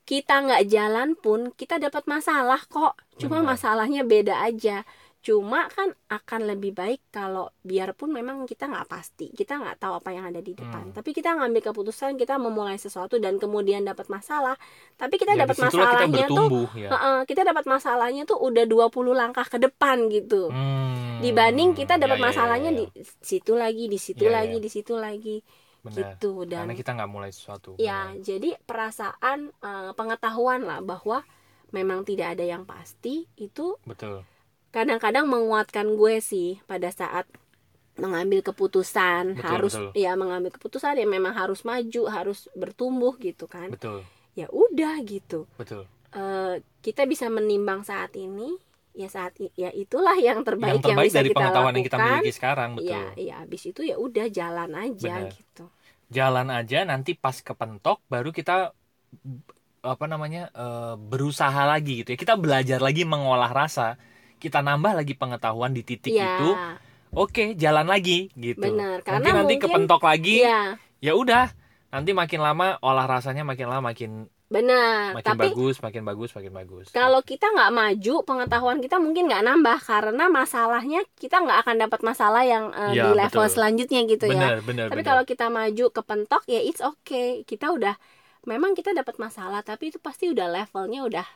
kita 0.07 0.35
nggak 0.47 0.65
jalan 0.71 1.09
pun 1.19 1.51
kita 1.59 1.83
dapat 1.83 2.07
masalah 2.07 2.63
kok. 2.71 2.95
Cuma 3.19 3.43
Benar. 3.43 3.59
masalahnya 3.59 4.07
beda 4.07 4.47
aja 4.47 4.87
cuma 5.25 5.73
kan 5.73 5.89
akan 6.07 6.41
lebih 6.47 6.71
baik 6.71 7.01
kalau 7.09 7.49
biarpun 7.59 8.13
memang 8.13 8.45
kita 8.45 8.69
nggak 8.69 8.85
pasti 8.85 9.33
kita 9.33 9.57
nggak 9.57 9.81
tahu 9.81 9.97
apa 9.97 10.13
yang 10.13 10.29
ada 10.29 10.39
di 10.39 10.53
depan 10.53 10.85
Hmm. 10.85 10.93
tapi 10.93 11.11
kita 11.11 11.33
ngambil 11.33 11.65
keputusan 11.65 12.15
kita 12.15 12.37
memulai 12.37 12.77
sesuatu 12.77 13.17
dan 13.17 13.41
kemudian 13.41 13.83
dapat 13.83 14.05
masalah 14.07 14.53
tapi 14.95 15.17
kita 15.17 15.33
Ya, 15.33 15.49
dapat 15.49 15.57
di 15.57 15.65
situlah 15.65 15.89
kita 15.89 16.05
masalahnya 16.07 16.27
tuh 16.29 16.49
ya 16.77 16.89
Heeh, 16.91 17.19
kita 17.25 17.41
dapat 17.43 17.65
masalahnya 17.65 18.23
tuh 18.23 18.37
udah 18.39 18.65
20 18.65 18.85
langkah 19.11 19.43
ke 19.45 19.57
depan 19.57 20.13
gitu 20.13 20.53
Hmm. 20.53 21.19
dibanding 21.19 21.73
kita 21.73 21.97
dapat 21.97 22.15
Ya, 22.15 22.21
ya, 22.21 22.23
ya, 22.23 22.29
masalahnya 22.29 22.71
ya. 22.71 22.79
di 22.79 22.85
situ 23.19 23.53
lagi 23.57 23.85
di 23.89 23.97
situ 23.97 24.25
Ya, 24.25 24.33
lagi 24.37 24.57
ya. 24.57 24.61
di 24.61 24.69
situ 24.69 24.93
lagi 24.95 25.41
Benar. 25.81 25.97
gitu 26.21 26.45
dan 26.45 26.69
karena 26.69 26.77
kita 26.77 26.91
nggak 26.93 27.11
mulai 27.11 27.31
sesuatu 27.33 27.81
ya 27.81 28.13
Benar. 28.13 28.21
jadi 28.21 28.51
perasaan 28.61 29.39
eh, 29.49 29.91
pengetahuan 29.95 30.61
lah 30.63 30.85
bahwa 30.85 31.25
memang 31.71 32.05
tidak 32.05 32.37
ada 32.37 32.45
yang 32.45 32.63
pasti 32.63 33.25
itu 33.35 33.81
betul 33.83 34.21
kadang-kadang 34.75 35.31
menguatkan 35.31 35.95
gue 35.95 36.19
sih 36.19 36.59
pada 36.67 36.91
saat 36.91 37.31
mengambil 37.95 38.43
keputusan 38.43 39.39
Betul, 39.39 39.47
harus 39.47 39.75
betul. 39.79 39.95
ya 39.95 40.19
mengambil 40.19 40.51
keputusan 40.51 40.99
ya 40.99 41.07
memang 41.07 41.31
harus 41.31 41.63
maju 41.63 42.03
harus 42.11 42.51
bertumbuh 42.59 43.15
gitu 43.23 43.47
kan. 43.47 43.71
Betul. 43.71 44.03
Ya 44.35 44.51
udah 44.51 44.99
gitu. 45.07 45.47
Betul. 45.55 45.87
Eh, 46.11 46.59
kita 46.83 47.07
bisa 47.07 47.31
menimbang 47.31 47.87
saat 47.87 48.11
ini 48.19 48.59
ya 48.95 49.11
saat 49.11 49.35
ya 49.59 49.75
itulah 49.75 50.15
yang 50.15 50.47
terbaik 50.47 50.79
yang 50.79 50.83
terbaik 50.83 51.11
bisa 51.11 51.19
dari 51.19 51.31
kita 51.35 51.39
pengetahuan 51.39 51.67
lakukan 51.67 51.75
yang 51.75 51.87
kita 51.87 51.99
miliki 51.99 52.31
sekarang 52.31 52.71
betul. 52.79 52.95
ya 52.95 53.03
ya 53.19 53.35
habis 53.43 53.63
itu 53.67 53.81
ya 53.83 53.97
udah 53.99 54.27
jalan 54.31 54.71
aja 54.79 55.15
Benar. 55.27 55.35
gitu. 55.35 55.65
Jalan 56.15 56.49
aja 56.55 56.79
nanti 56.87 57.19
pas 57.19 57.35
kepentok 57.43 57.99
baru 58.07 58.31
kita 58.31 58.71
apa 59.85 60.05
namanya 60.07 60.51
eh, 60.51 60.95
berusaha 60.99 61.63
lagi 61.63 62.03
gitu 62.03 62.15
ya. 62.15 62.19
Kita 62.19 62.35
belajar 62.39 62.79
lagi 62.83 63.03
mengolah 63.07 63.51
rasa 63.51 63.99
kita 64.45 64.61
nambah 64.61 64.93
lagi 64.93 65.17
pengetahuan 65.17 65.73
di 65.73 65.81
titik 65.81 66.13
ya 66.13 66.37
itu 66.37 66.51
oke 67.15 67.57
jalan 67.57 67.89
lagi 67.89 68.29
gitu. 68.37 68.61
Benar, 68.61 69.01
karena 69.01 69.25
mungkin 69.25 69.35
nanti 69.41 69.55
mungkin- 69.57 69.73
kepentok 69.73 70.03
lagi 70.05 70.45
ya 70.45 70.77
ya 71.01 71.13
udah 71.17 71.49
nanti 71.89 72.11
makin 72.13 72.41
lama 72.43 72.77
olah 72.81 73.07
rasanya 73.07 73.41
makin 73.43 73.71
lama 73.71 73.89
makin 73.89 74.27
benar 74.45 75.17
makin 75.17 75.25
tapi 75.25 75.51
bagus 75.51 75.81
makin 75.81 76.03
bagus 76.05 76.31
makin 76.31 76.53
bagus. 76.53 76.87
kalau 76.91 77.25
kita 77.25 77.49
nggak 77.49 77.71
maju 77.71 78.15
pengetahuan 78.23 78.79
kita 78.79 79.01
mungkin 79.01 79.27
nggak 79.27 79.43
nambah 79.43 79.79
karena 79.83 80.25
masalahnya 80.29 81.01
kita 81.17 81.43
nggak 81.43 81.59
akan 81.65 81.77
dapat 81.81 82.01
masalah 82.05 82.43
yang 82.45 82.71
eh, 82.71 82.93
Ya, 82.95 83.09
di 83.09 83.11
level 83.17 83.41
betul. 83.41 83.51
selanjutnya 83.51 84.01
gitu 84.05 84.25
ya. 84.27 84.37
Benar 84.37 84.57
benar 84.63 84.87
tapi 84.91 85.01
benar. 85.01 85.11
kalau 85.11 85.23
kita 85.25 85.47
maju 85.49 85.85
ke 85.91 86.03
pentok 86.05 86.43
ya 86.47 86.61
it's 86.61 86.85
okay. 86.85 87.43
Kita 87.43 87.73
udah 87.73 87.97
memang 88.45 88.77
kita 88.77 88.93
dapat 88.93 89.17
masalah 89.17 89.65
tapi 89.65 89.91
itu 89.91 89.99
pasti 89.99 90.29
udah 90.29 90.47
levelnya 90.47 91.03
udah 91.03 91.27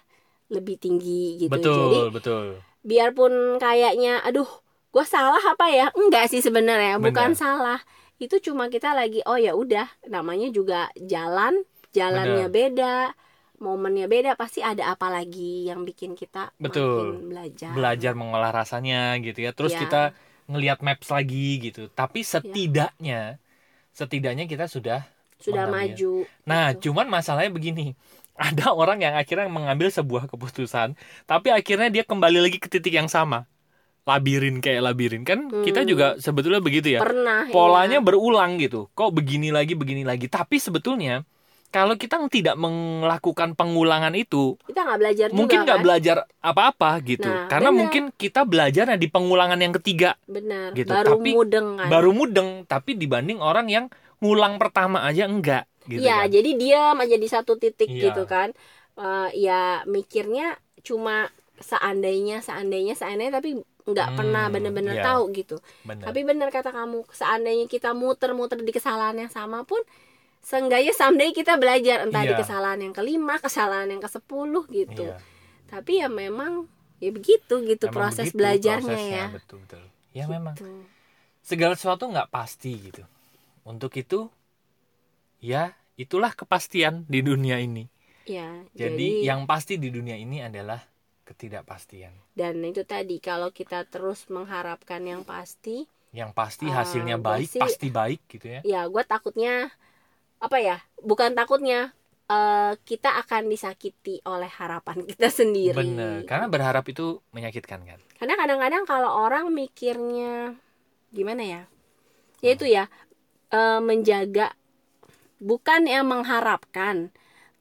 lebih 0.48 0.76
tinggi 0.76 1.40
gitu. 1.40 1.50
Betul 1.50 1.80
jadi 1.88 2.00
betul 2.12 2.44
biarpun 2.82 3.58
kayaknya 3.58 4.22
aduh 4.22 4.48
gue 4.88 5.04
salah 5.04 5.40
apa 5.40 5.68
ya? 5.70 5.92
Enggak 5.94 6.32
sih 6.32 6.40
sebenarnya 6.40 6.96
bukan 6.98 7.36
salah. 7.36 7.78
Itu 8.18 8.42
cuma 8.42 8.66
kita 8.66 8.96
lagi 8.96 9.22
oh 9.28 9.38
ya 9.38 9.54
udah 9.54 9.86
namanya 10.10 10.50
juga 10.50 10.90
jalan 10.98 11.62
jalannya 11.94 12.50
beda 12.50 13.14
momennya 13.58 14.06
beda 14.06 14.38
pasti 14.38 14.62
ada 14.62 14.94
apa 14.94 15.10
lagi 15.10 15.66
yang 15.66 15.82
bikin 15.82 16.14
kita 16.14 16.54
Betul. 16.58 17.14
makin 17.18 17.28
belajar. 17.30 17.72
Belajar 17.74 18.12
mengolah 18.14 18.50
rasanya 18.54 19.18
gitu 19.18 19.42
ya. 19.42 19.50
Terus 19.50 19.74
Ya. 19.74 19.80
kita 19.82 20.02
ngelihat 20.48 20.78
maps 20.80 21.10
lagi 21.10 21.58
gitu. 21.60 21.90
Tapi 21.90 22.22
setidaknya 22.22 23.38
setidaknya 23.92 24.46
kita 24.46 24.70
sudah 24.70 25.02
sudah 25.38 25.70
maju 25.70 26.26
nah 26.42 26.74
gitu. 26.74 26.90
cuman 26.90 27.06
masalahnya 27.06 27.54
begini 27.54 27.94
ada 28.38 28.70
orang 28.72 29.02
yang 29.02 29.14
akhirnya 29.14 29.50
mengambil 29.50 29.90
sebuah 29.90 30.30
keputusan 30.30 30.94
tapi 31.26 31.50
akhirnya 31.50 31.90
dia 31.90 32.04
kembali 32.06 32.38
lagi 32.38 32.58
ke 32.58 32.70
titik 32.70 32.94
yang 32.94 33.10
sama 33.10 33.44
labirin 34.08 34.64
kayak 34.64 34.80
labirin 34.80 35.22
kan 35.22 35.52
kita 35.60 35.84
Hmm. 35.84 35.88
juga 35.88 36.06
sebetulnya 36.16 36.64
begitu 36.64 36.96
ya 36.96 37.00
pernah 37.02 37.44
polanya 37.52 38.00
iya. 38.00 38.04
berulang 38.04 38.56
gitu 38.56 38.88
kok 38.96 39.12
begini 39.12 39.52
lagi 39.52 39.76
begini 39.76 40.00
lagi 40.00 40.32
tapi 40.32 40.56
sebetulnya 40.56 41.28
kalau 41.68 42.00
kita 42.00 42.16
tidak 42.32 42.56
melakukan 42.56 43.52
pengulangan 43.52 44.16
itu 44.16 44.56
kita 44.64 44.80
nggak 44.80 44.98
belajar 44.98 45.26
mungkin 45.36 45.58
nggak 45.68 45.76
kan? 45.76 45.84
belajar 45.84 46.16
apa-apa 46.40 46.90
gitu 47.04 47.28
Nah, 47.28 47.44
karena 47.44 47.68
benar. 47.68 47.80
mungkin 47.84 48.02
kita 48.16 48.48
belajarnya 48.48 48.96
di 48.96 49.08
pengulangan 49.12 49.60
yang 49.60 49.76
ketiga 49.76 50.16
benar 50.24 50.72
gitu. 50.72 50.88
baru 50.88 51.20
Tapi 51.20 51.30
mudeng 51.36 51.68
kan 51.76 51.88
baru 51.92 52.10
mudeng 52.16 52.48
tapi 52.64 52.96
dibanding 52.96 53.44
orang 53.44 53.68
yang 53.68 53.84
ngulang 54.24 54.56
pertama 54.56 55.04
aja 55.04 55.28
enggak 55.28 55.68
gitu 55.88 56.04
Iya, 56.04 56.22
kan. 56.22 56.30
jadi 56.30 56.50
diam 56.54 56.96
aja 57.00 57.16
di 57.16 57.28
satu 57.28 57.56
titik 57.56 57.88
Iya. 57.88 58.12
gitu 58.12 58.28
kan. 58.28 58.52
Eh, 58.94 59.28
ya 59.40 59.82
mikirnya 59.84 60.54
cuma 60.84 61.32
seandainya, 61.58 62.38
seandainya, 62.38 62.94
seandainya 62.94 63.34
tapi 63.34 63.58
nggak 63.88 64.08
Hmm, 64.12 64.18
pernah 64.20 64.44
bener-bener 64.52 65.00
iya. 65.00 65.04
tahu 65.04 65.32
gitu. 65.32 65.56
Benar. 65.82 66.12
Tapi 66.12 66.20
bener 66.22 66.48
kata 66.52 66.70
kamu, 66.70 67.08
seandainya 67.08 67.64
kita 67.66 67.96
muter-muter 67.96 68.60
di 68.60 68.68
kesalahan 68.68 69.16
yang 69.16 69.32
sama 69.32 69.64
pun 69.64 69.80
seenggaknya 70.38 70.92
someday 70.92 71.32
kita 71.32 71.56
belajar 71.56 72.04
entah 72.04 72.22
di 72.22 72.36
Iya. 72.36 72.40
kesalahan 72.40 72.78
yang 72.84 72.94
kelima, 72.94 73.40
kesalahan 73.40 73.88
yang 73.88 73.98
ke 73.98 74.06
sepuluh 74.06 74.68
gitu. 74.68 75.08
Iya. 75.08 75.18
Tapi 75.68 76.00
ya 76.00 76.08
memang 76.08 76.68
ya 76.98 77.10
begitu 77.10 77.62
gitu 77.62 77.86
Memang 77.88 77.94
proses 77.96 78.28
begitu 78.28 78.38
belajarnya 78.38 78.90
prosesnya, 78.90 79.22
ya. 79.22 79.26
betul 79.30 79.58
betul 79.62 79.82
ya 80.10 80.24
memang 80.26 80.54
Gitu. 80.58 80.66
segala 81.40 81.78
sesuatu 81.78 82.10
nggak 82.10 82.26
pasti 82.26 82.74
gitu 82.74 83.06
untuk 83.62 83.94
itu 83.94 84.26
ya 85.38 85.77
itulah 86.04 86.32
kepastian 86.40 86.94
di 87.12 87.20
dunia 87.28 87.56
ini 87.66 87.84
Ya, 88.28 88.44
jadi, 88.76 89.08
yang 89.28 89.40
pasti 89.50 89.74
di 89.80 89.88
dunia 89.96 90.16
ini 90.24 90.38
adalah 90.48 90.80
ketidakpastian 91.28 92.12
dan 92.38 92.54
itu 92.62 92.82
tadi 92.86 93.16
kalau 93.18 93.50
kita 93.50 93.82
terus 93.92 94.20
mengharapkan 94.30 95.02
yang 95.02 95.22
pasti 95.26 95.76
yang 96.14 96.30
pasti 96.32 96.66
Ah, 96.70 96.78
hasilnya 96.80 97.16
gua 97.20 97.36
baik 97.36 97.48
sih- 97.52 97.62
pasti 97.62 97.86
baik 97.98 98.20
gitu 98.32 98.46
ya 98.48 98.60
ya 98.72 98.80
gue 98.92 99.02
takutnya 99.12 99.68
apa 100.38 100.58
ya 100.62 100.76
bukan 101.02 101.30
takutnya 101.38 101.90
eh, 102.30 102.72
kita 102.88 103.10
akan 103.22 103.42
disakiti 103.52 104.14
oleh 104.28 104.50
harapan 104.60 104.98
kita 105.08 105.28
sendiri. 105.40 105.74
bener 105.78 106.24
karena 106.30 106.46
berharap 106.52 106.84
itu 106.92 107.20
menyakitkan 107.34 107.80
kan 107.88 108.00
Karena 108.18 108.34
kadang-kadang 108.34 108.82
kalau 108.86 109.10
orang 109.26 109.44
mikirnya 109.54 110.54
gimana 111.14 111.42
ya? 111.44 111.62
Yaitu 112.44 112.66
ya 112.70 112.86
eh, 113.54 113.80
menjaga 113.82 114.54
bukan 115.38 115.86
yang 115.86 116.06
mengharapkan, 116.06 117.10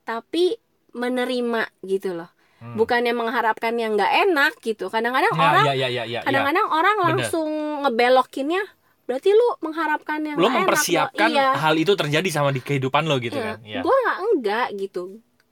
tapi 0.04 0.58
menerima 0.92 1.70
gitu 1.86 2.14
loh. 2.14 2.30
Hmm. 2.58 2.74
Bukan 2.74 3.06
yang 3.06 3.22
mengharapkan 3.22 3.78
yang 3.78 3.94
nggak 3.94 4.14
enak 4.28 4.54
gitu. 4.66 4.90
Kadang-kadang 4.90 5.30
ya, 5.30 5.38
orang 5.38 5.66
ya, 5.70 5.74
ya, 5.74 5.88
ya, 5.88 5.88
ya, 5.88 6.04
ya. 6.10 6.20
kadang-kadang 6.26 6.68
orang 6.68 6.96
Bener. 6.98 7.08
langsung 7.22 7.50
ngebelokinnya 7.86 8.64
berarti 9.08 9.30
lu 9.32 9.48
mengharapkan 9.64 10.20
yang 10.20 10.36
lo 10.36 10.42
nggak 10.42 10.52
enak, 10.52 10.60
mempersiapkan 10.68 11.30
iya. 11.32 11.56
hal 11.56 11.80
itu 11.80 11.96
terjadi 11.96 12.28
sama 12.28 12.52
di 12.52 12.60
kehidupan 12.60 13.08
lo 13.08 13.16
gitu 13.24 13.40
Iya. 13.40 13.56
kan 13.56 13.58
ya 13.64 13.80
Gua 13.80 13.96
nggak 13.96 14.18
enggak 14.20 14.68
gitu. 14.76 15.04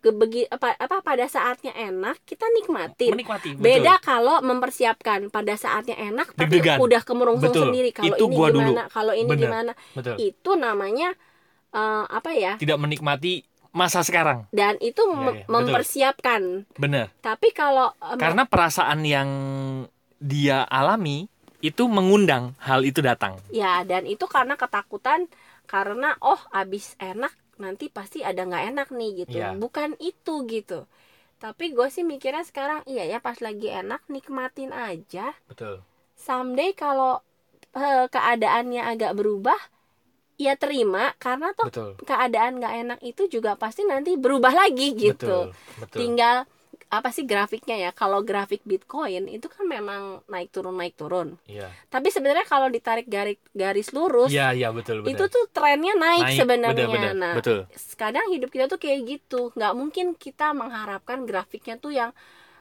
Kebegi, 0.01 0.45
apa, 0.45 0.77
apa 0.77 1.01
pada 1.01 1.25
saatnya 1.25 1.73
enak 1.73 2.21
kita 2.29 2.45
nikmatin. 2.53 3.09
menikmati 3.09 3.57
betul. 3.57 3.63
Beda 3.65 3.97
kalau 3.97 4.37
mempersiapkan 4.41 5.33
pada 5.33 5.57
saatnya 5.57 5.97
enak 5.97 6.29
tapi 6.33 6.61
Deg-degan. 6.61 6.77
udah 6.77 7.01
kemerungsung 7.01 7.49
Betul. 7.49 7.69
sendiri 7.69 7.89
kalau 7.89 8.13
ini 8.13 8.33
gua 8.33 8.47
gimana, 8.49 8.83
kalau 8.89 9.13
ini 9.13 9.29
Bener. 9.29 9.41
gimana. 9.49 9.71
betul 9.93 10.13
Itu 10.19 10.51
namanya 10.57 11.09
eh, 11.75 12.03
apa 12.07 12.31
ya? 12.31 12.55
tidak 12.55 12.79
menikmati 12.79 13.43
masa 13.75 14.07
sekarang 14.07 14.47
Dan 14.55 14.79
itu 14.79 15.03
iya, 15.03 15.43
betul. 15.43 15.51
mempersiapkan. 15.51 16.41
bener 16.79 17.11
Tapi 17.19 17.51
kalau 17.51 17.91
em, 17.99 18.15
karena 18.15 18.47
perasaan 18.47 19.03
yang 19.03 19.29
dia 20.15 20.63
alami 20.63 21.27
itu 21.59 21.83
mengundang 21.91 22.55
hal 22.63 22.87
itu 22.87 23.03
datang 23.03 23.35
ya 23.51 23.83
dan 23.83 24.07
itu 24.07 24.23
karena 24.31 24.55
ketakutan 24.55 25.27
karena 25.67 26.15
oh 26.23 26.39
abis 26.55 26.95
enak 27.03 27.35
nanti 27.59 27.91
pasti 27.91 28.23
ada 28.23 28.47
nggak 28.47 28.65
enak 28.71 28.87
nih 28.95 29.11
gitu. 29.27 29.43
Iya. 29.43 29.55
Bukan 29.59 29.99
itu 29.99 30.47
gitu. 30.47 30.87
Tapi 31.35 31.75
gue 31.75 31.87
sih 31.91 32.07
mikirnya 32.07 32.47
sekarang 32.47 32.79
iya 32.87 33.03
ya 33.07 33.19
pas 33.19 33.39
lagi 33.43 33.67
enak 33.67 34.07
nikmatin 34.07 34.71
aja. 34.71 35.35
betul 35.51 35.83
someday 36.15 36.71
kalau 36.71 37.19
eh, 37.75 38.07
keadaannya 38.07 38.81
agak 38.87 39.19
berubah 39.19 39.59
ya 40.35 40.59
terima 40.59 41.15
karena 41.15 41.55
toh 41.55 41.71
betul. 41.71 41.91
keadaan 42.03 42.59
nggak 42.59 42.73
enak 42.85 42.99
itu 43.07 43.27
juga 43.31 43.55
pasti 43.55 43.87
nanti 43.87 44.19
berubah 44.19 44.51
lagi 44.51 44.91
gitu. 44.95 45.51
Betul 45.51 45.79
betul. 45.79 45.97
Tinggal 45.99 46.37
apa 46.91 47.09
sih 47.09 47.25
grafiknya 47.25 47.75
ya? 47.75 47.91
Kalau 47.95 48.21
grafik 48.21 48.61
Bitcoin 48.63 49.27
itu 49.31 49.47
kan 49.49 49.65
memang 49.65 50.21
naik 50.29 50.51
turun 50.53 50.75
naik 50.77 50.95
turun. 50.95 51.39
Iya. 51.49 51.71
Tapi 51.89 52.11
sebenarnya 52.13 52.45
kalau 52.45 52.69
ditarik 52.69 53.07
garis 53.09 53.39
garis 53.51 53.89
lurus 53.95 54.29
iya 54.29 54.53
iya 54.53 54.69
betul 54.69 55.01
betul. 55.01 55.11
itu 55.15 55.23
tuh 55.31 55.45
trennya 55.49 55.95
naik, 55.97 56.23
Naik, 56.29 56.39
sebenarnya. 56.39 56.85
bener, 56.87 56.93
bener. 56.93 57.13
nah 57.15 57.33
betul. 57.35 57.59
kadang 57.95 58.27
hidup 58.29 58.49
kita 58.51 58.65
tuh 58.69 58.79
kayak 58.79 58.99
gitu. 59.07 59.55
Nggak 59.55 59.73
mungkin 59.73 60.05
kita 60.15 60.51
mengharapkan 60.51 61.23
grafiknya 61.23 61.75
tuh 61.79 61.95
yang 61.95 62.11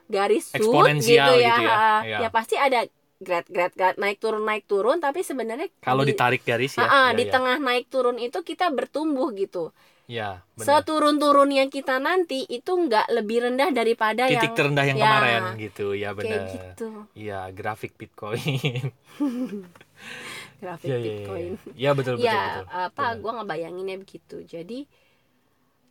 garis 0.08 0.52
Eksponensial 0.52 1.36
gitu 1.36 1.44
ya, 1.44 1.56
gitu 1.56 1.62
ya. 1.64 1.76
Iya. 2.04 2.18
ya 2.22 2.28
pasti 2.28 2.54
ada 2.60 2.84
grad 3.20 3.46
grad 3.48 3.72
grad 3.78 3.96
naik 4.00 4.18
turun 4.22 4.42
naik 4.44 4.64
turun 4.66 4.98
tapi 5.00 5.20
sebenarnya 5.22 5.68
kalau 5.82 6.02
di, 6.04 6.12
ditarik 6.14 6.42
garis 6.44 6.74
ya 6.76 6.88
Ha-ha, 6.88 7.12
iya, 7.12 7.16
di 7.18 7.24
iya. 7.28 7.32
tengah 7.32 7.56
naik 7.62 7.86
turun 7.92 8.16
itu 8.18 8.38
kita 8.42 8.70
bertumbuh 8.74 9.30
gitu 9.36 9.70
Iya, 10.04 10.44
benar. 10.52 10.84
seturun 10.84 11.16
turunnya 11.16 11.64
kita 11.72 11.96
nanti 11.96 12.44
itu 12.44 12.68
nggak 12.76 13.08
lebih 13.08 13.48
rendah 13.48 13.72
daripada 13.72 14.28
titik 14.28 14.52
yang 14.52 14.52
terendah 14.52 14.84
yang 14.84 14.98
ya, 15.00 15.04
kemarin 15.08 15.42
gitu 15.56 15.86
ya 15.96 16.10
benar 16.12 16.40
gitu 16.52 17.08
iya 17.16 17.48
grafik 17.56 17.96
bitcoin 17.96 18.92
grafik 20.60 20.88
Iya, 20.88 20.96
iya, 21.00 21.14
iya. 21.14 21.14
Bitcoin 21.24 21.52
Iya 21.72 21.90
betul 21.96 22.14
betul 22.20 22.26
ya 22.28 22.40
betul. 22.44 22.64
apa 22.68 23.04
gue 23.16 23.32
ngebayanginnya 23.32 23.96
begitu 24.02 24.36
jadi 24.44 24.78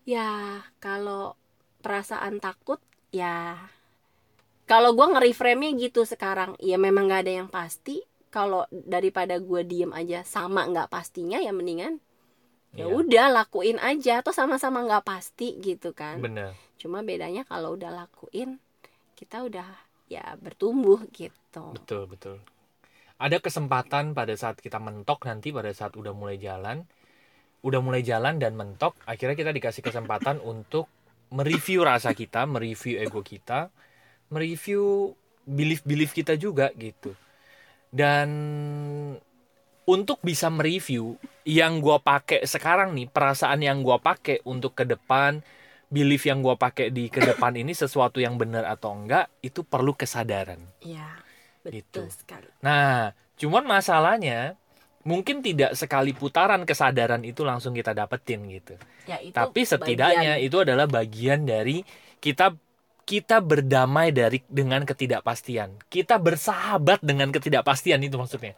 ya 0.04 0.30
kalau 0.84 1.36
perasaan 1.84 2.40
takut 2.44 2.80
ya 3.12 3.56
kalau 4.64 4.96
gue 4.96 5.04
nge-reframe 5.04 5.76
gitu 5.76 6.08
sekarang 6.08 6.56
ya 6.60 6.80
memang 6.80 7.12
nggak 7.12 7.22
ada 7.28 7.34
yang 7.44 7.50
pasti. 7.52 8.04
Kalau 8.34 8.66
daripada 8.72 9.38
gue 9.38 9.62
diem 9.62 9.94
aja 9.94 10.26
sama 10.26 10.66
nggak 10.66 10.90
pastinya 10.90 11.38
ya 11.38 11.54
mendingan 11.54 12.02
ya 12.74 12.90
Iya, 12.90 12.98
udah 12.98 13.26
lakuin 13.30 13.78
aja. 13.78 14.26
Atau 14.26 14.34
sama-sama 14.34 14.82
nggak 14.82 15.06
pasti 15.06 15.60
gitu 15.62 15.94
kan. 15.94 16.20
Benar. 16.20 16.58
cuma 16.84 17.00
bedanya 17.00 17.48
kalau 17.48 17.80
udah 17.80 17.96
lakuin 17.96 18.60
kita 19.16 19.46
udah 19.48 19.64
ya 20.12 20.36
bertumbuh 20.42 21.00
gitu. 21.16 21.72
Betul 21.78 22.12
betul. 22.12 22.38
Ada 23.22 23.40
kesempatan 23.40 24.12
pada 24.12 24.36
saat 24.36 24.60
kita 24.60 24.84
mentok 24.84 25.24
nanti 25.24 25.56
pada 25.56 25.72
saat 25.72 25.96
udah 25.96 26.12
mulai 26.12 26.36
jalan, 26.36 26.84
udah 27.64 27.80
mulai 27.80 28.04
jalan 28.04 28.36
dan 28.36 28.60
mentok, 28.60 29.00
akhirnya 29.08 29.38
kita 29.38 29.56
dikasih 29.56 29.80
kesempatan 29.80 30.44
untuk 30.44 30.92
mereview 31.32 31.88
rasa 31.88 32.12
kita, 32.12 32.44
mereview 32.44 33.00
ego 33.00 33.24
kita, 33.24 33.72
mereview 34.34 35.14
belief-belief 35.46 36.12
kita 36.18 36.34
juga 36.40 36.72
gitu. 36.76 37.12
Dan 37.94 38.30
untuk 39.84 40.24
bisa 40.24 40.48
mereview 40.48 41.20
yang 41.44 41.84
gua 41.84 42.00
pakai 42.00 42.48
sekarang 42.48 42.96
nih, 42.96 43.08
perasaan 43.12 43.60
yang 43.60 43.84
gua 43.84 44.00
pakai 44.00 44.40
untuk 44.48 44.72
ke 44.80 44.88
depan, 44.88 45.44
belief 45.92 46.24
yang 46.24 46.40
gua 46.40 46.56
pakai 46.56 46.88
di 46.90 47.12
ke 47.12 47.20
depan 47.20 47.54
ini 47.60 47.76
sesuatu 47.76 48.24
yang 48.24 48.40
benar 48.40 48.64
atau 48.64 48.96
enggak, 48.96 49.28
itu 49.44 49.62
perlu 49.68 49.92
kesadaran. 49.96 50.62
ya 50.84 51.20
Gitu. 51.68 52.04
betul 52.04 52.08
sekali 52.12 52.48
Nah, 52.64 53.12
cuman 53.40 53.64
masalahnya 53.68 54.56
mungkin 55.04 55.44
tidak 55.44 55.76
sekali 55.76 56.16
putaran 56.16 56.64
kesadaran 56.64 57.24
itu 57.28 57.44
langsung 57.44 57.76
kita 57.76 57.92
dapetin 57.92 58.40
gitu. 58.48 58.76
ya 59.04 59.20
itu 59.20 59.36
Tapi 59.36 59.62
setidaknya 59.68 60.40
bagian. 60.40 60.48
itu 60.48 60.58
adalah 60.64 60.88
bagian 60.88 61.44
dari 61.44 61.84
kita 62.24 62.56
kita 63.04 63.40
berdamai 63.40 64.10
dari 64.10 64.40
dengan 64.48 64.84
ketidakpastian. 64.84 65.76
Kita 65.86 66.16
bersahabat 66.18 67.04
dengan 67.04 67.30
ketidakpastian 67.30 68.00
itu 68.00 68.16
maksudnya. 68.16 68.56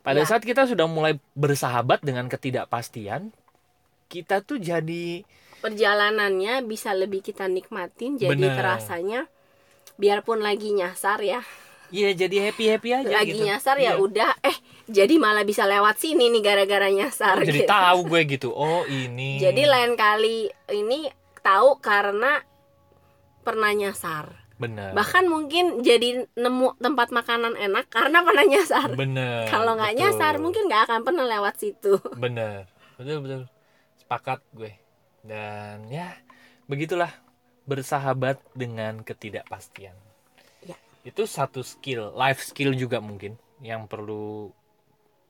Pada 0.00 0.22
Ya. 0.22 0.26
saat 0.26 0.42
kita 0.42 0.64
sudah 0.64 0.86
mulai 0.86 1.18
bersahabat 1.34 2.00
dengan 2.00 2.30
ketidakpastian, 2.30 3.34
kita 4.06 4.40
tuh 4.40 4.56
jadi 4.56 5.26
perjalanannya 5.58 6.62
bisa 6.62 6.94
lebih 6.94 7.20
kita 7.20 7.44
nikmatin 7.44 8.14
jadi 8.14 8.30
Bener. 8.30 8.54
terasanya 8.54 9.26
biarpun 9.94 10.38
lagi 10.38 10.70
nyasar 10.70 11.18
ya 11.18 11.42
ya 11.90 12.14
jadi 12.14 12.48
happy 12.48 12.64
happy 12.68 12.90
aja 12.94 13.10
lagi 13.10 13.34
gitu. 13.34 13.42
nyasar 13.42 13.76
ya 13.76 13.98
Iya. 13.98 13.98
udah 13.98 14.30
eh 14.38 14.54
jadi 14.86 15.18
malah 15.18 15.42
bisa 15.42 15.66
lewat 15.66 15.98
sini 15.98 16.30
nih 16.30 16.40
gara-gara 16.40 16.86
nyasar 16.88 17.36
Oh, 17.36 17.44
jadi 17.44 17.66
gitu. 17.66 17.68
tahu 17.68 17.98
gue 18.06 18.20
gitu. 18.32 18.48
Oh 18.50 18.86
ini. 18.86 19.42
jadi 19.42 19.66
lain 19.66 19.92
kali 19.92 20.46
ini 20.70 21.10
tahu 21.40 21.82
karena 21.82 22.38
pernah 23.48 23.72
nyasar 23.72 24.36
benar. 24.60 24.92
bahkan 24.92 25.24
mungkin 25.24 25.80
jadi 25.80 26.28
nemu 26.36 26.76
tempat 26.76 27.08
makanan 27.14 27.56
enak 27.56 27.88
karena 27.88 28.20
pernah 28.20 28.44
nyasar 28.44 28.88
Bener. 28.92 29.48
kalau 29.48 29.80
nggak 29.80 29.94
nyasar 29.96 30.36
mungkin 30.36 30.68
nggak 30.68 30.84
akan 30.90 31.00
pernah 31.06 31.24
lewat 31.24 31.54
situ 31.56 31.96
Bener. 32.20 32.68
Betul 32.98 33.22
betul. 33.22 33.42
Sepakat 33.94 34.42
gue. 34.52 34.74
Dan 35.22 35.86
ya 35.86 36.18
begitulah 36.66 37.14
bersahabat 37.64 38.42
dengan 38.58 39.06
ketidakpastian. 39.06 39.94
Ya. 40.66 40.74
Itu 41.06 41.24
satu 41.30 41.62
skill, 41.62 42.10
life 42.18 42.42
skill 42.42 42.74
juga 42.74 42.98
mungkin 42.98 43.38
yang 43.62 43.86
perlu 43.86 44.50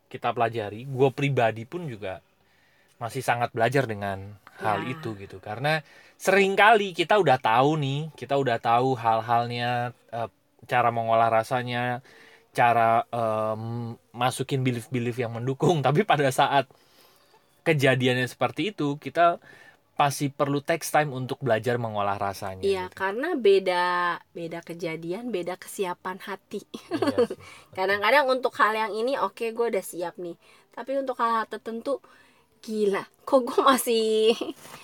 kita 0.09 0.33
pelajari. 0.33 0.89
Gue 0.89 1.13
pribadi 1.13 1.69
pun 1.69 1.85
juga 1.85 2.25
masih 2.97 3.21
sangat 3.21 3.53
belajar 3.53 3.85
dengan 3.85 4.41
hal 4.65 4.81
Ya. 4.81 4.93
itu 4.93 5.09
gitu. 5.23 5.37
Karena 5.47 5.69
sering 6.19 6.53
kali 6.59 6.85
kita 6.99 7.15
udah 7.23 7.39
tahu 7.39 7.71
nih, 7.85 7.99
kita 8.21 8.35
udah 8.43 8.57
tahu 8.59 8.89
hal-halnya, 9.05 9.67
eh, 10.17 10.29
cara 10.73 10.89
mengolah 10.97 11.29
rasanya, 11.39 11.79
cara 12.59 12.83
em, 13.15 13.63
masukin 14.23 14.61
belief-belief 14.67 15.17
yang 15.25 15.33
mendukung. 15.39 15.77
Tapi 15.87 16.01
pada 16.09 16.29
saat 16.35 16.67
kejadiannya 17.67 18.27
seperti 18.35 18.63
itu, 18.75 18.97
kita 19.05 19.39
pasti 20.01 20.27
perlu 20.33 20.61
text 20.65 20.91
time 20.95 21.11
untuk 21.21 21.39
belajar 21.47 21.77
mengolah 21.85 22.17
rasanya. 22.19 22.67
Iya 22.67 22.85
gitu. 22.85 22.95
karena 23.01 23.27
beda 23.47 23.75
beda 24.37 24.59
kejadian 24.69 25.25
beda 25.35 25.55
kesiapan 25.63 26.19
hati 26.29 26.61
Iya 26.91 27.19
kadang-kadang 27.77 28.27
untuk 28.35 28.51
hal 28.61 28.75
yang 28.83 28.93
ini 29.01 29.15
oke 29.15 29.45
gue 29.57 29.67
udah 29.73 29.85
siap 29.93 30.15
nih 30.19 30.35
tapi 30.75 30.91
untuk 30.99 31.15
hal-hal 31.23 31.47
tertentu 31.47 32.03
gila 32.61 33.03
kok 33.29 33.41
gue 33.45 33.61
masih 33.63 34.07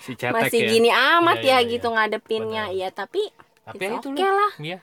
Si 0.03 0.13
cetek 0.15 0.33
masih 0.35 0.59
ya. 0.61 0.69
gini 0.71 0.89
amat 0.91 1.37
Iya, 1.41 1.57
ya 1.57 1.57
iya, 1.59 1.69
gitu 1.73 1.87
ngadepinnya 1.95 2.63
Benar. 2.69 2.79
ya 2.81 2.89
tapi 2.93 3.21
Tapi 3.65 3.83
ya 3.83 3.89
itu 3.97 4.07
oke 4.09 4.25
loh. 4.25 4.35
lah 4.39 4.53
Iya. 4.61 4.77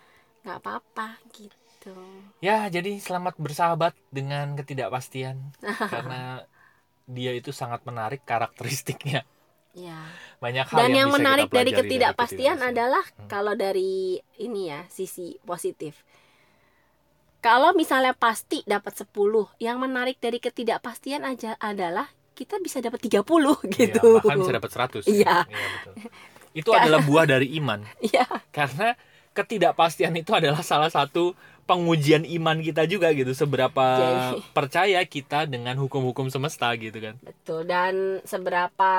nggak 0.44 0.58
apa-apa 0.60 1.08
gitu 1.32 1.94
Ya, 2.38 2.66
jadi 2.66 2.98
selamat 2.98 3.34
bersahabat 3.38 3.94
dengan 4.10 4.54
ketidakpastian 4.58 5.36
karena 5.92 6.42
dia 7.06 7.32
itu 7.34 7.50
sangat 7.50 7.82
menarik 7.84 8.22
karakteristiknya. 8.22 9.26
ya 9.74 9.98
Banyak 10.42 10.66
hal 10.70 10.78
dan 10.78 10.90
yang, 10.92 11.08
bisa 11.08 11.16
kita 11.18 11.18
menarik 11.18 11.48
dari 11.50 11.70
pelajari 11.70 11.78
ketidakpastian 11.78 12.58
adalah 12.62 13.04
Hmm. 13.16 13.28
kalau 13.30 13.54
dari 13.56 14.20
ini 14.38 14.62
ya 14.68 14.84
sisi 14.90 15.38
positif 15.42 16.02
kalau 17.42 17.74
misalnya 17.74 18.14
pasti 18.14 18.62
dapat 18.64 18.94
10 18.94 19.50
yang 19.58 19.82
menarik 19.82 20.16
dari 20.22 20.38
ketidakpastian 20.38 21.26
aja 21.26 21.58
adalah 21.58 22.06
kita 22.32 22.56
bisa 22.58 22.78
dapat 22.78 22.98
30 22.98 23.22
gitu. 23.76 24.00
Iya, 24.02 24.16
bahkan 24.18 24.38
bisa 24.38 24.54
dapat 24.54 24.70
100 24.70 25.04
Iya. 25.04 25.36
betul. 25.44 25.94
itu 26.52 26.68
adalah 26.70 27.00
buah 27.00 27.24
dari 27.24 27.56
iman 27.56 27.80
Iya. 28.04 28.28
karena 28.50 28.92
ketidakpastian 29.32 30.12
itu 30.14 30.30
adalah 30.30 30.60
salah 30.60 30.88
satu 30.88 31.32
pengujian 31.62 32.26
iman 32.26 32.58
kita 32.58 32.84
juga 32.84 33.08
gitu 33.10 33.32
seberapa 33.32 33.84
Jadi- 33.96 34.44
percaya 34.52 35.00
kita 35.02 35.46
dengan 35.46 35.78
hukum-hukum 35.78 36.28
semesta 36.28 36.68
gitu 36.74 36.98
kan 36.98 37.16
Betul 37.18 37.64
dan 37.64 37.94
seberapa 38.22 38.92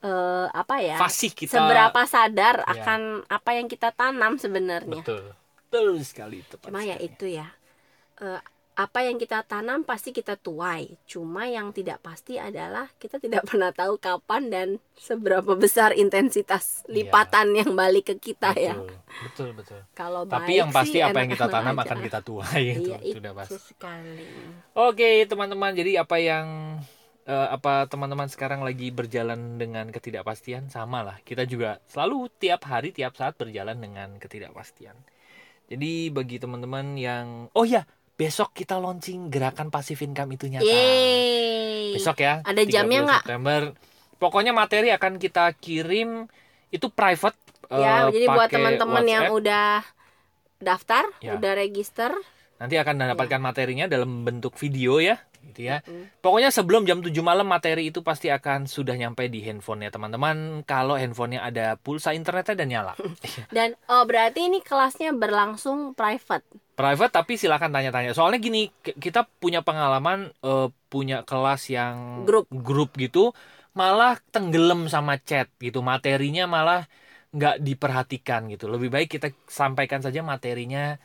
eh, 0.00 0.46
apa 0.48 0.74
ya? 0.78 0.96
fasih 0.96 1.30
kita 1.30 1.52
Seberapa 1.54 2.00
sadar 2.04 2.62
Iya. 2.62 2.72
akan 2.74 3.00
apa 3.26 3.50
yang 3.52 3.66
kita 3.66 3.90
tanam 3.90 4.34
sebenarnya. 4.34 4.98
betul 4.98 5.22
betul 5.62 6.00
sekali 6.00 6.40
tepat 6.42 6.68
Cuma 6.68 6.80
ya 6.80 6.96
itu 6.96 7.26
ya. 7.28 7.48
eh, 8.18 8.40
apa 8.82 8.98
yang 9.00 9.14
kita 9.14 9.44
tanam 9.44 9.82
pasti 9.82 10.10
kita 10.10 10.34
tuai. 10.36 10.98
Cuma 11.04 11.46
yang 11.46 11.70
tidak 11.70 12.02
pasti 12.02 12.34
adalah 12.36 12.90
kita 12.96 13.16
tidak 13.16 13.46
pernah 13.48 13.70
tahu 13.70 13.94
kapan 13.96 14.42
dan 14.48 14.68
seberapa 14.98 15.54
besar 15.54 15.94
intensitas 15.94 16.82
Iya. 16.82 17.06
lipatan 17.06 17.46
yang 17.54 17.70
balik 17.72 18.10
ke 18.10 18.14
kita 18.20 18.50
ya. 18.54 18.74
betul 18.74 18.98
betul 19.22 19.48
betul 19.54 19.80
Kalau 19.92 20.26
tapi 20.26 20.52
baik 20.52 20.60
yang 20.60 20.70
pasti 20.70 20.98
sih 20.98 21.00
apa 21.00 21.16
yang 21.16 21.30
kita 21.30 21.46
tanam 21.46 21.74
aja. 21.74 21.82
akan 21.84 21.98
kita 22.00 22.18
tuai 22.20 22.62
itu 22.72 22.90
Iya, 22.90 22.98
sudah 23.12 23.30
itu 23.30 23.38
pasti 23.38 23.56
sekali. 23.62 24.26
Oke 24.74 25.10
teman-teman, 25.24 25.70
jadi 25.72 26.02
apa 26.02 26.16
yang 26.18 26.46
eh, 27.22 27.48
apa 27.48 27.86
teman-teman 27.86 28.26
sekarang 28.26 28.60
lagi 28.60 28.90
berjalan 28.90 29.56
dengan 29.56 29.86
ketidakpastian 29.88 30.66
sama 30.68 31.06
lah. 31.06 31.16
Kita 31.22 31.46
juga 31.46 31.78
selalu 31.86 32.26
tiap 32.36 32.66
hari, 32.66 32.90
tiap 32.90 33.14
saat 33.14 33.38
berjalan 33.38 33.78
dengan 33.78 34.18
ketidakpastian. 34.18 34.98
Jadi 35.70 36.10
bagi 36.10 36.36
teman-teman 36.36 36.98
yang, 36.98 37.48
oh 37.54 37.64
ya 37.64 37.86
besok 38.22 38.54
kita 38.54 38.78
launching 38.78 39.26
gerakan 39.26 39.66
pasif 39.66 39.98
income 39.98 40.38
itu 40.38 40.46
nyata. 40.46 40.62
Yeay. 40.62 41.98
Besok 41.98 42.22
ya. 42.22 42.38
Ada 42.46 42.62
30 42.62 42.70
jamnya 42.70 42.98
nggak? 43.02 43.22
September. 43.26 43.62
Pokoknya 44.22 44.54
materi 44.54 44.94
akan 44.94 45.18
kita 45.18 45.50
kirim 45.58 46.30
itu 46.70 46.86
private. 46.86 47.34
Ya, 47.72 48.06
eh, 48.06 48.14
jadi 48.14 48.26
buat 48.30 48.48
teman-teman 48.52 49.04
yang 49.08 49.24
udah 49.34 49.82
daftar, 50.62 51.02
Ya. 51.18 51.34
udah 51.34 51.52
register, 51.58 52.14
Nanti 52.62 52.78
akan 52.78 52.94
mendapatkan 52.94 53.42
materinya 53.42 53.90
dalam 53.90 54.22
bentuk 54.22 54.54
video 54.54 55.02
ya, 55.02 55.18
gitu 55.50 55.66
ya. 55.66 55.82
Mm. 55.82 56.22
Pokoknya 56.22 56.54
sebelum 56.54 56.86
jam 56.86 57.02
7 57.02 57.10
malam 57.26 57.50
materi 57.50 57.90
itu 57.90 58.06
pasti 58.06 58.30
akan 58.30 58.70
sudah 58.70 58.94
nyampe 58.94 59.26
di 59.26 59.42
handphonenya 59.42 59.90
teman-teman. 59.90 60.62
Kalau 60.62 60.94
handphonenya 60.94 61.42
ada 61.42 61.74
pulsa 61.74 62.14
internetnya 62.14 62.54
dan 62.54 62.68
nyala. 62.70 62.94
dan 63.56 63.74
oh 63.90 64.06
berarti 64.06 64.46
ini 64.46 64.62
kelasnya 64.62 65.10
berlangsung 65.10 65.98
private. 65.98 66.46
Private 66.78 67.12
tapi 67.12 67.34
silakan 67.34 67.74
tanya-tanya. 67.74 68.14
Soalnya 68.14 68.38
gini, 68.38 68.70
kita 68.80 69.26
punya 69.42 69.66
pengalaman 69.66 70.30
eh, 70.30 70.68
punya 70.86 71.26
kelas 71.26 71.66
yang 71.66 72.22
Grup. 72.22 72.46
grup 72.48 72.94
gitu, 72.94 73.34
malah 73.74 74.22
tenggelam 74.30 74.86
sama 74.86 75.18
chat 75.18 75.50
gitu. 75.58 75.82
Materinya 75.82 76.46
malah 76.46 76.86
nggak 77.32 77.64
diperhatikan 77.64 78.46
gitu. 78.54 78.68
Lebih 78.70 78.92
baik 78.92 79.08
kita 79.18 79.32
sampaikan 79.48 80.04
saja 80.04 80.22
materinya 80.22 80.96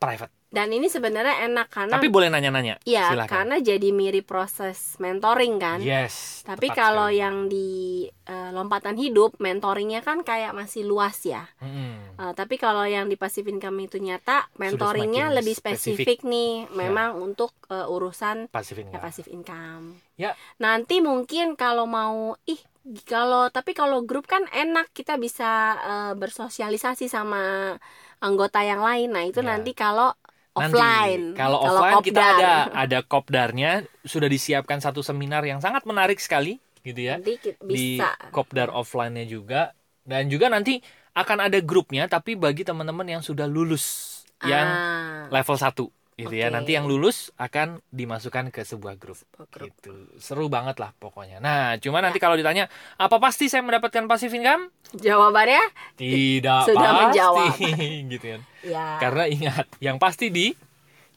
private. 0.00 0.32
Dan 0.54 0.70
ini 0.70 0.86
sebenarnya 0.86 1.42
enak 1.44 1.66
karena 1.66 1.98
Tapi 1.98 2.06
boleh 2.06 2.30
nanya-nanya. 2.30 2.78
ya 2.86 3.10
silakan. 3.10 3.26
karena 3.26 3.56
jadi 3.58 3.88
mirip 3.90 4.22
proses 4.24 4.94
mentoring 4.96 5.58
kan. 5.58 5.82
Yes. 5.82 6.46
Tapi 6.46 6.70
kalau 6.70 7.10
sekali. 7.10 7.18
yang 7.18 7.36
di 7.46 7.68
eh, 8.06 8.50
lompatan 8.50 8.94
hidup, 8.94 9.34
mentoringnya 9.36 9.98
kan 10.00 10.22
kayak 10.22 10.54
masih 10.54 10.86
luas 10.86 11.18
ya. 11.26 11.42
Mm-mm. 11.58 12.14
Eh, 12.14 12.32
tapi 12.32 12.54
kalau 12.54 12.86
yang 12.86 13.10
di 13.10 13.18
passive 13.18 13.50
income 13.50 13.82
itu 13.82 13.98
nyata, 13.98 14.46
mentoringnya 14.54 15.34
lebih 15.34 15.52
spesifik. 15.52 16.14
spesifik 16.14 16.18
nih, 16.22 16.70
memang 16.70 17.18
untuk 17.18 17.50
eh, 17.66 17.84
urusan 17.84 18.46
Pasif 18.46 18.78
ya 18.78 18.86
income. 18.86 19.02
passive 19.02 19.28
income. 19.28 19.84
Ya. 20.14 20.38
Nanti 20.56 21.02
mungkin 21.02 21.58
kalau 21.58 21.84
mau 21.84 22.38
ih 22.46 22.62
kalau 23.04 23.48
tapi 23.48 23.72
kalau 23.72 24.04
grup 24.04 24.24
kan 24.24 24.44
enak 24.48 24.92
kita 24.92 25.16
bisa 25.16 25.50
eh, 25.74 26.12
bersosialisasi 26.14 27.08
sama 27.08 27.74
anggota 28.20 28.60
yang 28.60 28.78
lain. 28.78 29.10
Nah, 29.10 29.24
itu 29.24 29.40
Ya. 29.40 29.48
nanti 29.50 29.74
kalau 29.74 30.14
Nanti, 30.54 30.78
offline. 30.78 31.24
kalau 31.34 31.58
offline 31.58 31.98
kita 31.98 32.22
kopdar. 32.22 32.34
ada 32.38 32.50
ada 32.72 32.98
kopdarnya 33.02 33.70
sudah 34.06 34.30
disiapkan 34.30 34.78
satu 34.78 35.02
seminar 35.02 35.42
yang 35.42 35.58
sangat 35.58 35.82
menarik 35.82 36.22
sekali 36.22 36.62
gitu 36.80 37.00
ya 37.00 37.18
Nanti 37.18 37.34
ki- 37.36 37.58
di 37.58 37.98
bisa. 37.98 38.14
kopdar 38.30 38.70
offline-nya 38.70 39.26
juga 39.26 39.74
dan 40.04 40.30
juga 40.30 40.46
nanti 40.46 40.78
akan 41.12 41.50
ada 41.50 41.58
grupnya 41.58 42.06
tapi 42.06 42.38
bagi 42.38 42.62
teman-teman 42.62 43.18
yang 43.18 43.22
sudah 43.22 43.46
lulus 43.46 44.12
yang 44.42 44.66
Ah, 44.68 45.26
level 45.32 45.56
1 45.56 45.84
gitu 46.14 46.34
ya. 46.34 46.46
Oke. 46.50 46.54
Nanti 46.54 46.70
yang 46.78 46.86
lulus 46.86 47.34
akan 47.34 47.82
dimasukkan 47.90 48.54
ke 48.54 48.62
sebuah 48.62 48.94
grup. 48.98 49.18
sebuah 49.18 49.46
grup. 49.50 49.70
Gitu. 49.74 49.92
Seru 50.22 50.46
banget 50.46 50.78
lah 50.78 50.94
pokoknya. 50.94 51.42
Nah, 51.42 51.74
cuma 51.82 51.98
nanti 51.98 52.22
kalau 52.22 52.38
ditanya 52.38 52.70
apa 52.96 53.18
pasti 53.18 53.50
saya 53.50 53.66
mendapatkan 53.66 54.06
passive 54.06 54.34
income? 54.34 54.70
Jawabannya 54.94 55.62
Tidak 55.98 56.62
Sudah 56.70 56.90
pasti 56.90 57.02
menjawab. 57.10 57.54
gitu 58.14 58.26
kan. 58.38 58.40
ya 58.62 58.86
Karena 59.02 59.24
ingat, 59.26 59.66
yang 59.82 59.98
pasti 59.98 60.30
di 60.30 60.54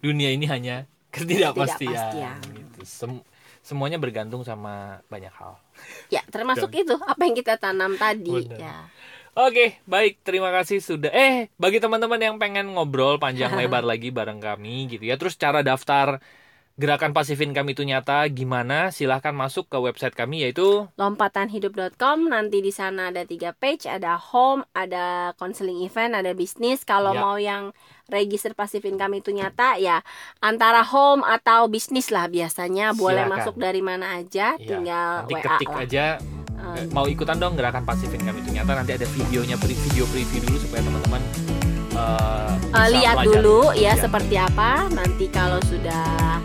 dunia 0.01 0.33
ini 0.33 0.49
hanya 0.49 0.89
ketidakpastian. 1.13 1.93
Ketidakpastian. 1.93 2.38
Gitu. 2.57 2.79
Sem- 2.86 3.25
semuanya 3.62 3.99
bergantung 3.99 4.47
sama 4.47 5.03
banyak 5.12 5.33
hal. 5.36 5.60
ya 6.10 6.25
termasuk 6.33 6.73
itu 6.73 6.97
apa 6.97 7.21
yang 7.21 7.38
kita 7.38 7.60
tanam 7.62 7.93
tadi 8.01 8.49
Benar. 8.49 8.57
ya. 8.57 8.77
Oke, 9.38 9.78
baik. 9.86 10.26
Terima 10.26 10.50
kasih 10.50 10.82
sudah. 10.82 11.13
Eh, 11.13 11.45
bagi 11.62 11.78
teman-teman 11.78 12.17
yang 12.17 12.36
pengen 12.41 12.73
ngobrol 12.73 13.21
panjang 13.21 13.54
lebar 13.60 13.86
lagi 13.86 14.10
bareng 14.10 14.41
kami 14.41 14.89
gitu 14.89 15.06
ya. 15.06 15.13
Terus 15.13 15.38
cara 15.38 15.62
daftar 15.62 16.17
gerakan 16.73 17.13
pasif 17.13 17.38
income 17.38 17.69
itu 17.69 17.86
nyata 17.86 18.26
gimana? 18.30 18.89
Silahkan 18.89 19.34
masuk 19.34 19.69
ke 19.69 19.78
website 19.78 20.17
kami 20.17 20.41
yaitu 20.41 20.89
lompatanhidup.com 20.97 22.30
nanti 22.30 22.62
di 22.62 22.73
sana 22.73 23.13
ada 23.13 23.26
tiga 23.26 23.54
page 23.54 23.86
ada 23.86 24.17
home 24.17 24.65
ada 24.73 25.34
counseling 25.38 25.86
event 25.86 26.17
ada 26.17 26.34
bisnis 26.34 26.82
kalau 26.82 27.13
Ya. 27.13 27.21
mau 27.21 27.38
yang 27.38 27.73
register 28.10 28.54
passive 28.54 28.86
income 28.86 29.17
itu 29.17 29.34
nyata 29.34 29.78
ya 29.78 30.02
antara 30.38 30.82
home 30.82 31.21
atau 31.21 31.65
bisnis 31.65 32.10
lah 32.10 32.26
biasanya 32.26 32.93
boleh 32.93 33.26
Silakan. 33.26 33.38
masuk 33.38 33.56
dari 33.58 33.82
mana 33.82 34.17
aja 34.17 34.54
ya, 34.54 34.62
tinggal 34.62 35.10
nanti 35.26 35.34
WA 35.34 35.41
ketik 35.45 35.69
lah 35.69 35.82
aja 35.82 36.06
Eh, 36.58 36.89
mau 36.89 37.06
ikutan 37.06 37.38
dong 37.38 37.54
gerakan 37.54 37.82
pasif 37.82 38.10
income 38.10 38.38
itu 38.38 38.50
nyata 38.52 38.74
nanti 38.76 38.93
ada 38.93 39.06
videonya 39.08 39.56
video 39.58 40.04
preview 40.06 40.41
dulu 40.41 40.58
supaya 40.60 40.82
teman-teman 40.82 41.22
eh, 41.91 42.52
bisa 42.67 42.86
lihat 42.91 43.15
pelajari. 43.15 43.30
dulu 43.36 43.60
ya 43.72 43.82
Iya. 43.88 43.93
seperti 44.00 44.36
apa 44.36 44.70
nanti 44.91 45.26
kalau 45.28 45.60
sudah 45.63 46.41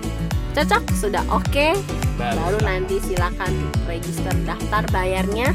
cocok 0.52 0.82
sudah 0.94 1.24
oke 1.28 1.66
Baru 2.14 2.36
baru 2.38 2.56
start. 2.56 2.68
nanti 2.68 2.96
silakan 3.02 3.52
register 3.84 4.34
daftar 4.42 4.82
bayarnya 4.88 5.48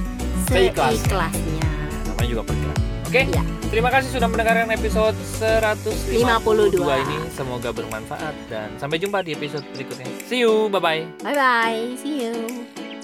Seikhlasnya. 0.45 0.97
seikhlasnya 0.99 1.69
namanya 2.07 2.27
juga 2.27 2.43
bergerak. 2.43 2.77
Oke, 3.07 3.21
Iya. 3.23 3.43
terima 3.67 3.87
kasih 3.87 4.09
sudah 4.11 4.27
mendengarkan 4.27 4.67
episode 4.69 5.15
152 5.39 6.11
52. 6.67 6.97
ini. 6.99 7.17
Semoga 7.31 7.69
bermanfaat 7.71 8.35
dan 8.47 8.67
sampai 8.75 8.97
jumpa 8.97 9.21
di 9.21 9.31
episode 9.31 9.63
berikutnya. 9.71 10.07
See 10.23 10.41
you, 10.41 10.67
bye 10.67 10.77
bye. 10.77 11.03
bye 11.21 11.31
bye 11.31 11.95
see 11.95 12.25
you 12.25 12.96